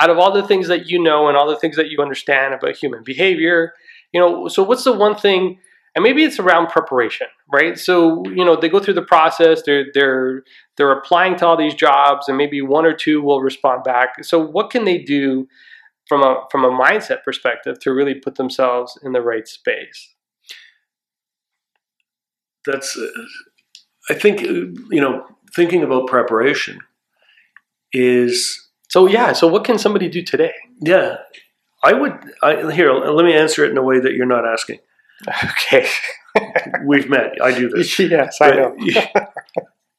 out 0.00 0.10
of 0.10 0.18
all 0.18 0.32
the 0.32 0.46
things 0.46 0.66
that 0.68 0.88
you 0.88 1.00
know 1.00 1.28
and 1.28 1.36
all 1.36 1.48
the 1.48 1.56
things 1.56 1.76
that 1.76 1.90
you 1.90 2.00
understand 2.00 2.54
about 2.54 2.76
human 2.76 3.04
behavior, 3.04 3.72
you 4.12 4.20
know, 4.20 4.48
so 4.48 4.62
what's 4.62 4.84
the 4.84 4.92
one 4.92 5.14
thing 5.14 5.58
and 5.94 6.02
maybe 6.02 6.24
it's 6.24 6.38
around 6.38 6.68
preparation, 6.68 7.26
right? 7.50 7.78
So, 7.78 8.22
you 8.26 8.44
know, 8.44 8.54
they 8.54 8.68
go 8.68 8.80
through 8.80 8.94
the 8.94 9.02
process, 9.02 9.62
they're 9.62 9.86
they're 9.94 10.42
they're 10.76 10.92
applying 10.92 11.36
to 11.36 11.46
all 11.46 11.56
these 11.56 11.74
jobs 11.74 12.28
and 12.28 12.36
maybe 12.36 12.60
one 12.60 12.84
or 12.84 12.92
two 12.92 13.22
will 13.22 13.40
respond 13.40 13.82
back. 13.84 14.22
So 14.22 14.38
what 14.38 14.70
can 14.70 14.84
they 14.84 14.98
do 14.98 15.48
from 16.06 16.22
a 16.22 16.44
from 16.50 16.64
a 16.64 16.70
mindset 16.70 17.22
perspective 17.24 17.78
to 17.80 17.94
really 17.94 18.14
put 18.14 18.34
themselves 18.34 18.98
in 19.02 19.12
the 19.12 19.22
right 19.22 19.48
space? 19.48 20.15
That's 22.66 22.96
uh, 22.96 23.06
I 24.10 24.14
think 24.14 24.42
uh, 24.42 24.52
you 24.90 25.00
know 25.00 25.26
thinking 25.54 25.82
about 25.82 26.08
preparation 26.08 26.80
is 27.92 28.68
So 28.88 29.06
yeah, 29.06 29.32
so 29.32 29.46
what 29.46 29.64
can 29.64 29.78
somebody 29.78 30.08
do 30.08 30.22
today? 30.22 30.52
yeah. 30.80 31.16
I 31.84 31.92
would 31.92 32.14
I, 32.42 32.72
here. 32.72 32.92
Let 32.92 33.24
me 33.24 33.34
answer 33.34 33.64
it 33.64 33.70
in 33.70 33.78
a 33.78 33.82
way 33.82 34.00
that 34.00 34.14
you're 34.14 34.26
not 34.26 34.44
asking. 34.44 34.78
Okay. 35.44 35.86
We've 36.84 37.08
met. 37.08 37.34
I 37.42 37.56
do 37.56 37.68
this. 37.68 37.98
yes, 38.16 38.38
I 38.40 38.50
know. 38.50 38.76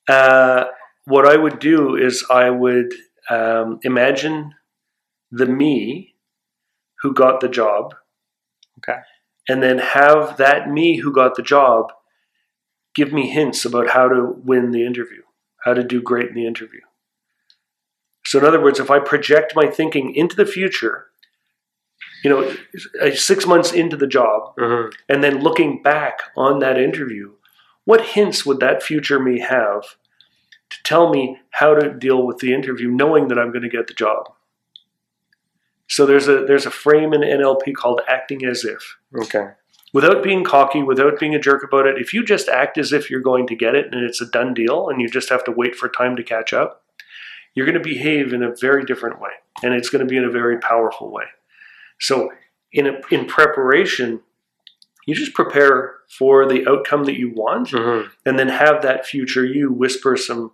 uh, 0.10 0.66
what 1.06 1.26
I 1.26 1.38
would 1.38 1.60
do 1.60 1.96
is 1.96 2.26
I 2.30 2.50
would 2.50 2.94
um, 3.30 3.80
imagine 3.84 4.54
the 5.32 5.46
me 5.46 6.16
who 7.02 7.14
got 7.14 7.40
the 7.40 7.48
job. 7.48 7.96
Okay. 8.80 9.00
And 9.48 9.64
then 9.64 9.78
have 9.80 10.38
that 10.38 10.70
me 10.70 10.98
who 10.98 11.14
got 11.14 11.36
the 11.36 11.44
job 11.44 11.92
give 12.98 13.14
me 13.14 13.30
hints 13.30 13.64
about 13.64 13.92
how 13.92 14.10
to 14.10 14.36
win 14.44 14.72
the 14.72 14.84
interview, 14.84 15.22
how 15.64 15.74
to 15.76 15.84
do 15.84 16.02
great 16.02 16.30
in 16.30 16.34
the 16.34 16.48
interview. 16.48 16.82
So, 18.26 18.40
in 18.40 18.46
other 18.46 18.60
words, 18.60 18.80
if 18.80 18.90
I 18.90 18.98
project 19.00 19.54
my 19.56 19.68
thinking 19.68 20.14
into 20.16 20.36
the 20.36 20.48
future, 20.48 21.06
you 22.24 22.30
know, 22.32 22.56
uh, 23.00 23.12
six 23.12 23.46
months 23.46 23.72
into 23.72 23.96
the 23.96 24.08
job, 24.08 24.56
Mhm. 24.58 24.94
and 25.08 25.24
then 25.24 25.42
looking 25.42 25.84
back 25.84 26.24
on 26.36 26.58
that 26.60 26.80
interview, 26.80 27.34
what 27.86 28.02
hints 28.02 28.46
would 28.48 28.60
that 28.62 28.82
future 28.82 29.20
me 29.20 29.40
have 29.40 29.84
to 30.72 30.78
tell 30.84 31.10
me 31.14 31.40
how 31.52 31.76
to 31.76 31.94
deal 31.94 32.26
with 32.26 32.40
the 32.40 32.52
interview, 32.54 32.90
knowing 32.90 33.28
that 33.28 33.38
I'm 33.38 33.52
going 33.52 33.62
to 33.70 33.78
get 33.78 33.86
the 33.88 33.94
job? 33.94 34.34
So 35.88 36.06
there's 36.08 36.28
a 36.28 36.44
there's 36.46 36.66
a 36.66 36.72
frame 36.72 37.14
in 37.14 37.22
NLP 37.22 37.74
called 37.74 38.02
acting 38.08 38.44
as 38.44 38.66
if. 38.66 38.98
Okay. 39.16 39.52
Without 39.94 40.22
being 40.22 40.44
cocky, 40.44 40.84
without 40.84 41.20
being 41.20 41.34
a 41.34 41.40
jerk 41.40 41.64
about 41.64 41.88
it, 41.88 41.98
if 41.98 42.14
you 42.14 42.24
just 42.24 42.50
act 42.50 42.78
as 42.78 42.92
if 42.92 43.10
you're 43.10 43.22
going 43.22 43.48
to 43.48 43.56
get 43.56 43.74
it 43.76 43.88
and 43.94 44.04
it's 44.04 44.20
a 44.22 44.26
done 44.26 44.54
deal 44.54 44.90
and 44.90 45.00
you 45.02 45.08
just 45.10 45.30
have 45.30 45.44
to 45.46 45.52
wait 45.52 45.76
for 45.76 45.88
time 45.88 46.16
to 46.18 46.24
catch 46.24 46.52
up, 46.54 46.84
you're 47.56 47.66
going 47.66 47.78
to 47.78 47.84
behave 47.84 48.34
in 48.34 48.44
a 48.44 48.54
very 48.60 48.84
different 48.86 49.20
way 49.22 49.32
and 49.64 49.74
it's 49.74 49.90
going 49.90 50.06
to 50.06 50.10
be 50.10 50.18
in 50.18 50.26
a 50.26 50.30
very 50.30 50.60
powerful 50.60 51.12
way. 51.12 51.24
So 52.00 52.30
in 52.74 52.86
a, 52.86 53.00
in 53.10 53.26
preparation, 53.26 54.20
you 55.08 55.16
just 55.16 55.34
prepare 55.34 55.96
for 56.18 56.46
the 56.46 56.68
outcome 56.68 57.06
that 57.06 57.18
you 57.18 57.32
want 57.34 57.70
Mhm. 57.70 58.10
and 58.26 58.38
then 58.38 58.50
have 58.50 58.82
that 58.82 59.06
future 59.06 59.46
you 59.46 59.72
whisper 59.72 60.18
some 60.18 60.52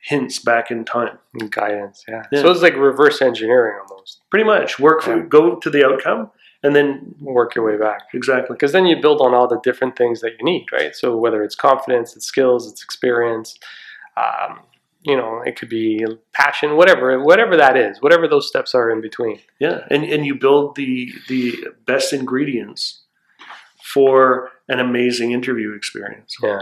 hints 0.00 0.38
back 0.38 0.70
in 0.70 0.84
time. 0.84 1.18
And 1.34 1.50
Guidance. 1.50 2.04
Yeah. 2.08 2.22
Yeah. 2.30 2.42
So 2.42 2.50
it's 2.52 2.62
like 2.62 2.76
reverse 2.76 3.20
engineering 3.20 3.78
almost. 3.90 4.20
Pretty 4.30 4.44
much 4.44 4.78
work 4.78 5.02
for, 5.02 5.16
Yeah. 5.16 5.24
go 5.28 5.56
to 5.56 5.68
the 5.68 5.84
outcome 5.84 6.30
and 6.62 6.74
then 6.74 7.14
Work 7.20 7.54
your 7.54 7.64
way 7.64 7.76
back. 7.76 8.02
exactly. 8.12 8.54
Because 8.54 8.72
then 8.72 8.86
you 8.86 9.00
build 9.00 9.20
on 9.20 9.34
all 9.34 9.46
the 9.48 9.60
different 9.60 9.96
things 9.96 10.20
that 10.20 10.32
you 10.38 10.44
need, 10.44 10.66
right? 10.72 10.94
So 10.94 11.16
whether 11.16 11.42
it's 11.42 11.54
confidence, 11.54 12.16
it's 12.16 12.26
skills, 12.26 12.70
it's 12.70 12.82
experience, 12.82 13.58
um, 14.16 14.60
you 15.02 15.16
know, 15.16 15.40
it 15.46 15.56
could 15.56 15.68
be 15.68 16.04
passion, 16.32 16.76
whatever, 16.76 17.22
whatever 17.22 17.56
that 17.56 17.76
is, 17.76 18.02
whatever 18.02 18.26
those 18.26 18.48
steps 18.48 18.74
are 18.74 18.90
in 18.90 19.00
between. 19.00 19.38
Yeah, 19.60 19.80
and 19.90 20.02
and 20.04 20.26
you 20.26 20.34
build 20.34 20.74
the 20.74 21.12
the 21.28 21.56
best 21.86 22.12
ingredients 22.12 23.02
for 23.94 24.50
an 24.68 24.80
amazing 24.80 25.32
interview 25.32 25.72
experience. 25.74 26.36
Yeah. 26.42 26.60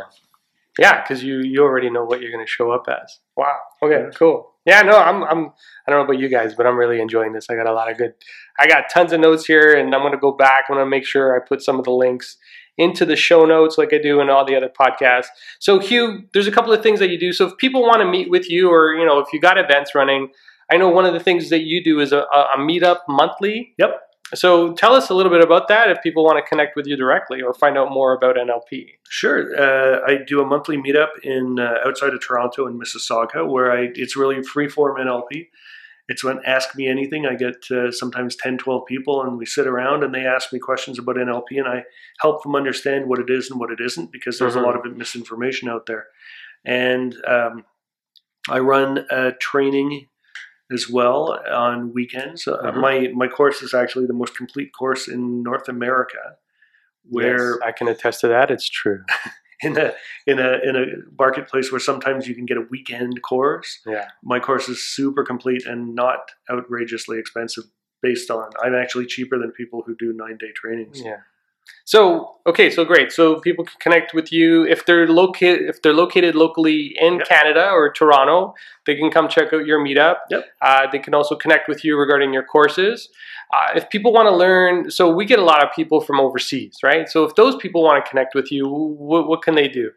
Yeah, 0.78 1.00
because 1.02 1.24
you 1.24 1.38
you 1.38 1.62
already 1.62 1.88
know 1.88 2.04
what 2.04 2.20
you're 2.20 2.30
going 2.30 2.44
to 2.44 2.50
show 2.50 2.70
up 2.70 2.84
as. 2.88 3.18
Wow. 3.36 3.56
Okay. 3.82 4.04
Cool. 4.16 4.52
Yeah. 4.66 4.82
No, 4.82 4.98
I'm 4.98 5.22
I'm 5.24 5.52
I 5.86 5.90
don't 5.90 6.00
know 6.00 6.04
about 6.04 6.18
you 6.18 6.28
guys, 6.28 6.54
but 6.54 6.66
I'm 6.66 6.76
really 6.76 7.00
enjoying 7.00 7.32
this. 7.32 7.46
I 7.48 7.54
got 7.54 7.66
a 7.66 7.72
lot 7.72 7.90
of 7.90 7.96
good. 7.96 8.14
I 8.58 8.66
got 8.66 8.90
tons 8.92 9.12
of 9.12 9.20
notes 9.20 9.46
here, 9.46 9.74
and 9.74 9.94
I'm 9.94 10.00
going 10.00 10.12
to 10.12 10.18
go 10.18 10.32
back. 10.32 10.64
I'm 10.68 10.76
going 10.76 10.84
to 10.84 10.90
make 10.90 11.06
sure 11.06 11.36
I 11.36 11.46
put 11.46 11.62
some 11.62 11.78
of 11.78 11.84
the 11.84 11.92
links 11.92 12.36
into 12.78 13.06
the 13.06 13.16
show 13.16 13.46
notes, 13.46 13.78
like 13.78 13.92
I 13.92 13.98
do 13.98 14.20
in 14.20 14.28
all 14.28 14.44
the 14.44 14.56
other 14.56 14.68
podcasts. 14.68 15.26
So, 15.60 15.78
Hugh, 15.78 16.24
there's 16.32 16.46
a 16.46 16.52
couple 16.52 16.72
of 16.72 16.82
things 16.82 16.98
that 16.98 17.10
you 17.10 17.18
do. 17.18 17.32
So, 17.32 17.46
if 17.46 17.56
people 17.56 17.82
want 17.82 18.00
to 18.00 18.06
meet 18.06 18.30
with 18.30 18.50
you, 18.50 18.70
or 18.70 18.94
you 18.94 19.06
know, 19.06 19.18
if 19.18 19.28
you 19.32 19.40
got 19.40 19.58
events 19.58 19.94
running, 19.94 20.28
I 20.70 20.76
know 20.76 20.88
one 20.88 21.06
of 21.06 21.14
the 21.14 21.20
things 21.20 21.50
that 21.50 21.62
you 21.62 21.82
do 21.82 22.00
is 22.00 22.12
a, 22.12 22.18
a 22.18 22.46
a 22.56 22.58
meetup 22.58 22.98
monthly. 23.08 23.74
Yep. 23.78 24.00
So, 24.34 24.72
tell 24.72 24.92
us 24.94 25.08
a 25.08 25.14
little 25.14 25.30
bit 25.30 25.40
about 25.42 25.68
that 25.68 25.88
if 25.88 26.02
people 26.02 26.24
want 26.24 26.36
to 26.38 26.48
connect 26.48 26.74
with 26.74 26.86
you 26.86 26.96
directly 26.96 27.42
or 27.42 27.54
find 27.54 27.78
out 27.78 27.92
more 27.92 28.12
about 28.12 28.36
NLP. 28.36 28.98
Sure, 29.08 29.54
uh, 29.56 30.00
I 30.04 30.18
do 30.26 30.40
a 30.40 30.44
monthly 30.44 30.76
meetup 30.76 31.10
in 31.22 31.60
uh, 31.60 31.76
outside 31.86 32.12
of 32.12 32.20
Toronto 32.20 32.66
in 32.66 32.78
Mississauga, 32.78 33.48
where 33.48 33.70
I 33.70 33.90
it's 33.94 34.16
really 34.16 34.42
free 34.42 34.68
form 34.68 34.96
NLP. 34.98 35.48
It's 36.08 36.22
when 36.22 36.40
Ask 36.44 36.76
Me 36.76 36.88
Anything. 36.88 37.26
I 37.26 37.34
get 37.34 37.68
uh, 37.70 37.90
sometimes 37.90 38.36
10, 38.36 38.58
12 38.58 38.86
people, 38.86 39.22
and 39.22 39.38
we 39.38 39.46
sit 39.46 39.66
around 39.66 40.04
and 40.04 40.14
they 40.14 40.24
ask 40.24 40.52
me 40.52 40.58
questions 40.58 40.98
about 40.98 41.16
NLP, 41.16 41.58
and 41.58 41.68
I 41.68 41.84
help 42.20 42.42
them 42.42 42.54
understand 42.56 43.06
what 43.08 43.18
it 43.18 43.30
is 43.30 43.50
and 43.50 43.58
what 43.60 43.70
it 43.70 43.80
isn't 43.80 44.12
because 44.12 44.38
there's 44.38 44.54
Mhm. 44.54 44.62
a 44.62 44.66
lot 44.66 44.76
of 44.76 44.96
misinformation 44.96 45.68
out 45.68 45.86
there. 45.86 46.06
And 46.64 47.16
um, 47.26 47.64
I 48.48 48.58
run 48.60 49.06
a 49.10 49.32
training 49.32 50.08
as 50.72 50.88
well 50.90 51.38
on 51.50 51.92
weekends. 51.92 52.46
Uh, 52.48 52.56
Mhm. 52.62 52.76
My 52.80 53.08
my 53.14 53.28
course 53.28 53.62
is 53.62 53.72
actually 53.74 54.06
the 54.06 54.12
most 54.12 54.36
complete 54.36 54.72
course 54.72 55.06
in 55.08 55.42
North 55.42 55.68
America, 55.68 56.36
where 57.08 57.50
Yes, 57.52 57.58
I 57.62 57.72
can 57.72 57.88
attest 57.88 58.20
to 58.22 58.28
that. 58.28 58.50
It's 58.50 58.68
true. 58.68 59.04
in 59.62 59.78
a 59.78 59.94
in 60.26 60.38
a 60.38 60.58
in 60.68 60.76
a 60.76 60.84
marketplace 61.18 61.70
where 61.72 61.80
sometimes 61.80 62.26
you 62.28 62.34
can 62.34 62.46
get 62.46 62.56
a 62.56 62.66
weekend 62.70 63.22
course. 63.22 63.80
Yeah. 63.86 64.08
My 64.22 64.40
course 64.40 64.68
is 64.68 64.82
super 64.82 65.24
complete 65.24 65.64
and 65.66 65.94
not 65.94 66.30
outrageously 66.50 67.18
expensive. 67.18 67.64
Based 68.02 68.30
on, 68.30 68.50
I'm 68.62 68.74
actually 68.74 69.06
cheaper 69.06 69.38
than 69.38 69.50
people 69.52 69.82
who 69.86 69.96
do 69.96 70.12
nine 70.12 70.36
day 70.36 70.52
trainings. 70.54 71.00
Yeah. 71.00 71.20
So 71.84 72.36
okay, 72.46 72.70
so 72.70 72.84
great. 72.84 73.12
So 73.12 73.40
people 73.40 73.64
can 73.64 73.76
connect 73.80 74.12
with 74.12 74.32
you 74.32 74.64
if 74.66 74.86
they're 74.86 75.06
located 75.06 75.68
if 75.68 75.82
they're 75.82 75.94
located 75.94 76.34
locally 76.34 76.96
in 77.00 77.18
Yep. 77.18 77.28
Canada 77.28 77.70
or 77.70 77.92
Toronto. 77.92 78.54
They 78.86 78.96
can 78.96 79.10
come 79.10 79.28
check 79.28 79.52
out 79.52 79.66
your 79.66 79.80
meetup. 79.80 80.16
Yep. 80.30 80.44
Uh, 80.62 80.86
they 80.90 80.98
can 80.98 81.14
also 81.14 81.36
connect 81.36 81.68
with 81.68 81.84
you 81.84 81.96
regarding 81.98 82.32
your 82.32 82.44
courses. 82.44 83.08
Uh, 83.54 83.68
if 83.76 83.88
people 83.90 84.12
want 84.12 84.26
to 84.26 84.34
learn, 84.34 84.90
so 84.90 85.08
we 85.14 85.24
get 85.24 85.38
a 85.38 85.44
lot 85.44 85.64
of 85.64 85.72
people 85.74 86.00
from 86.00 86.18
overseas, 86.18 86.78
right? 86.82 87.08
So 87.08 87.24
if 87.24 87.34
those 87.36 87.54
people 87.56 87.82
want 87.82 88.04
to 88.04 88.08
connect 88.08 88.34
with 88.34 88.50
you, 88.50 88.68
what, 88.68 89.28
what 89.28 89.42
can 89.42 89.54
they 89.54 89.68
do? 89.68 89.90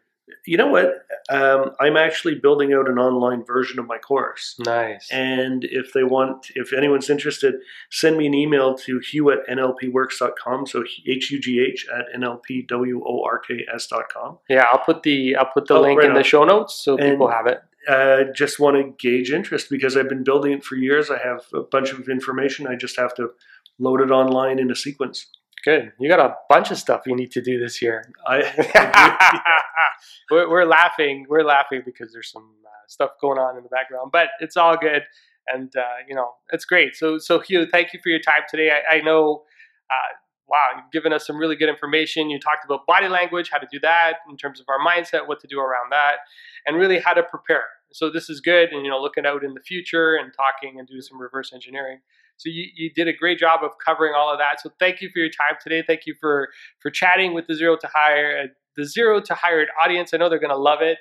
You 0.46 0.56
know 0.56 0.68
what? 0.68 1.04
Um, 1.30 1.72
I'm 1.80 1.96
actually 1.96 2.36
building 2.36 2.72
out 2.72 2.88
an 2.88 2.98
online 2.98 3.44
version 3.44 3.78
of 3.78 3.86
my 3.86 3.98
course. 3.98 4.56
Nice. 4.58 5.08
And 5.12 5.64
if 5.64 5.92
they 5.92 6.02
want, 6.02 6.46
if 6.54 6.72
anyone's 6.72 7.10
interested, 7.10 7.54
send 7.90 8.16
me 8.16 8.26
an 8.26 8.34
email 8.34 8.74
to 8.78 8.98
hugh 9.00 9.30
at 9.30 9.46
nlpworks.com. 9.48 10.66
So 10.66 10.82
H 11.06 11.30
U 11.30 11.38
G 11.40 11.60
H 11.60 11.86
at 11.94 12.06
nlpworks.com. 12.20 14.38
yeah, 14.48 14.64
I'll 14.72 14.78
put 14.84 15.02
the 15.02 15.36
I'll 15.36 15.46
put 15.46 15.66
the 15.66 15.74
Oh, 15.74 15.80
link 15.82 15.98
right 16.00 16.08
in 16.08 16.14
the 16.14 16.22
show 16.22 16.44
notes 16.44 16.74
so 16.74 16.96
And- 16.96 17.10
people 17.12 17.28
have 17.30 17.46
it. 17.46 17.60
uh, 17.88 18.24
just 18.34 18.58
want 18.60 18.76
to 18.76 18.94
gauge 18.98 19.32
interest 19.32 19.68
because 19.70 19.96
I've 19.96 20.08
been 20.08 20.24
building 20.24 20.52
it 20.52 20.64
for 20.64 20.76
years. 20.76 21.10
I 21.10 21.18
have 21.18 21.44
a 21.54 21.60
bunch 21.62 21.92
of 21.92 22.08
information. 22.08 22.66
I 22.66 22.76
just 22.76 22.96
have 22.98 23.14
to 23.16 23.30
load 23.78 24.00
it 24.00 24.10
online 24.10 24.58
in 24.58 24.70
a 24.70 24.76
sequence. 24.76 25.26
Good. 25.64 25.92
You 25.98 26.08
got 26.08 26.20
a 26.20 26.34
bunch 26.48 26.70
of 26.70 26.78
stuff 26.78 27.02
you 27.06 27.14
need 27.14 27.32
to 27.32 27.42
do 27.42 27.58
this 27.58 27.82
year. 27.82 28.10
I 28.26 28.42
we're, 30.30 30.48
we're 30.48 30.64
laughing. 30.64 31.26
We're 31.28 31.44
laughing 31.44 31.82
because 31.84 32.12
there's 32.12 32.30
some 32.30 32.50
uh, 32.64 32.68
stuff 32.88 33.10
going 33.20 33.38
on 33.38 33.56
in 33.56 33.62
the 33.62 33.68
background, 33.68 34.10
but 34.12 34.28
it's 34.40 34.56
all 34.56 34.76
good, 34.76 35.02
and 35.46 35.70
uh, 35.76 36.02
you 36.08 36.14
know 36.14 36.30
it's 36.52 36.64
great. 36.64 36.96
So, 36.96 37.18
so 37.18 37.40
Hugh, 37.40 37.66
thank 37.66 37.92
you 37.92 38.00
for 38.02 38.08
your 38.08 38.20
time 38.20 38.42
today. 38.48 38.70
I, 38.70 38.96
I 38.96 39.00
know 39.00 39.44
uh, 39.90 40.14
wow, 40.50 40.66
you've 40.76 40.90
given 40.90 41.12
us 41.12 41.26
some 41.26 41.36
really 41.36 41.56
good 41.56 41.68
information. 41.68 42.28
You 42.28 42.38
talked 42.38 42.64
about 42.64 42.86
body 42.86 43.08
language, 43.08 43.50
how 43.52 43.58
to 43.58 43.68
do 43.70 43.78
that 43.80 44.16
in 44.28 44.36
terms 44.36 44.60
of 44.60 44.66
our 44.68 44.78
mindset, 44.84 45.28
what 45.28 45.40
to 45.40 45.46
do 45.46 45.60
around 45.60 45.90
that, 45.92 46.16
and 46.66 46.76
really 46.76 46.98
how 46.98 47.12
to 47.14 47.22
prepare. 47.22 47.64
So 47.92 48.10
this 48.10 48.28
is 48.28 48.40
good, 48.40 48.70
and 48.70 48.84
you 48.84 48.90
know, 48.90 49.00
looking 49.00 49.26
out 49.26 49.44
in 49.44 49.54
the 49.54 49.60
future 49.60 50.16
and 50.16 50.32
talking 50.34 50.78
and 50.78 50.88
doing 50.88 51.02
some 51.02 51.20
reverse 51.20 51.52
engineering. 51.52 52.00
So 52.40 52.48
you, 52.48 52.68
you 52.74 52.90
did 52.90 53.06
a 53.06 53.12
great 53.12 53.38
job 53.38 53.60
of 53.62 53.72
covering 53.84 54.14
all 54.16 54.32
of 54.32 54.38
that. 54.38 54.62
So 54.62 54.70
thank 54.78 55.02
you 55.02 55.10
for 55.12 55.18
your 55.18 55.28
time 55.28 55.58
today. 55.62 55.84
Thank 55.86 56.06
you 56.06 56.14
for 56.18 56.48
for 56.78 56.90
chatting 56.90 57.34
with 57.34 57.46
the 57.46 57.54
zero 57.54 57.76
to 57.76 57.88
hire 57.92 58.44
uh, 58.44 58.46
the 58.76 58.86
zero 58.86 59.20
to 59.20 59.34
hired 59.34 59.68
audience. 59.84 60.14
I 60.14 60.16
know 60.16 60.30
they're 60.30 60.38
going 60.38 60.48
to 60.48 60.56
love 60.56 60.80
it. 60.80 60.98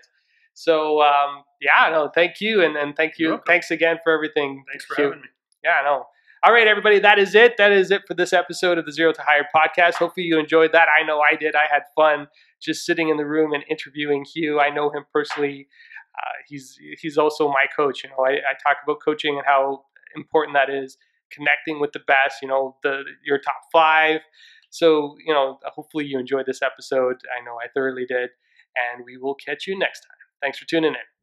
So 0.54 1.02
um, 1.02 1.44
yeah, 1.62 1.88
no, 1.90 2.12
thank 2.14 2.42
you, 2.42 2.62
and 2.62 2.76
and 2.76 2.94
thank 2.94 3.14
you, 3.18 3.40
thanks 3.48 3.72
again 3.72 4.00
for 4.04 4.12
everything. 4.12 4.66
Thanks 4.70 4.84
for 4.84 5.02
having 5.02 5.22
me. 5.22 5.28
Yeah, 5.64 5.80
no. 5.86 6.06
All 6.44 6.54
right, 6.54 6.68
everybody, 6.68 7.00
that 7.00 7.20
is 7.20 7.36
it. 7.36 7.56
That 7.58 7.72
is 7.72 7.92
it 7.92 8.04
for 8.08 8.14
this 8.14 8.32
episode 8.32 8.78
of 8.78 8.86
the 8.86 8.94
Zero 8.94 9.12
to 9.14 9.22
Hire 9.22 9.48
podcast. 9.56 9.96
Hopefully, 9.96 10.26
you 10.26 10.40
enjoyed 10.40 10.72
that. 10.74 10.88
I 10.90 11.06
know 11.06 11.20
I 11.20 11.36
did. 11.36 11.56
I 11.56 11.66
had 11.72 11.84
fun 11.96 12.28
just 12.62 12.86
sitting 12.86 13.10
in 13.10 13.18
the 13.18 13.26
room 13.26 13.54
and 13.54 13.64
interviewing 13.70 14.26
Hugh. 14.26 14.60
I 14.60 14.70
know 14.70 14.90
him 14.90 15.06
personally. 15.14 15.68
Uh, 16.18 16.32
he's 16.48 16.78
he's 17.02 17.18
also 17.18 17.48
my 17.48 17.66
coach. 17.74 18.04
You 18.04 18.10
know, 18.10 18.26
I, 18.26 18.32
I 18.32 18.54
talk 18.62 18.78
about 18.84 19.00
coaching 19.04 19.38
and 19.38 19.46
how 19.46 19.84
important 20.16 20.56
that 20.56 20.70
is. 20.70 20.98
Connecting 21.32 21.80
with 21.80 21.92
the 21.94 22.00
best. 22.00 22.38
You 22.42 22.48
know, 22.48 22.78
the 22.84 23.04
your 23.26 23.38
top 23.40 23.62
five. 23.72 24.22
So, 24.70 25.16
you 25.26 25.34
know, 25.34 25.60
hopefully 25.66 26.06
you 26.06 26.20
enjoyed 26.20 26.46
this 26.46 26.62
episode. 26.62 27.16
I 27.36 27.44
know 27.44 27.56
I 27.64 27.68
thoroughly 27.74 28.06
did. 28.08 28.30
And 28.76 29.04
we 29.04 29.18
will 29.18 29.36
catch 29.36 29.66
you 29.68 29.78
next 29.78 30.02
time. 30.02 30.12
Thanks 30.42 30.60
for 30.60 30.66
tuning 30.66 30.92
in. 30.92 31.19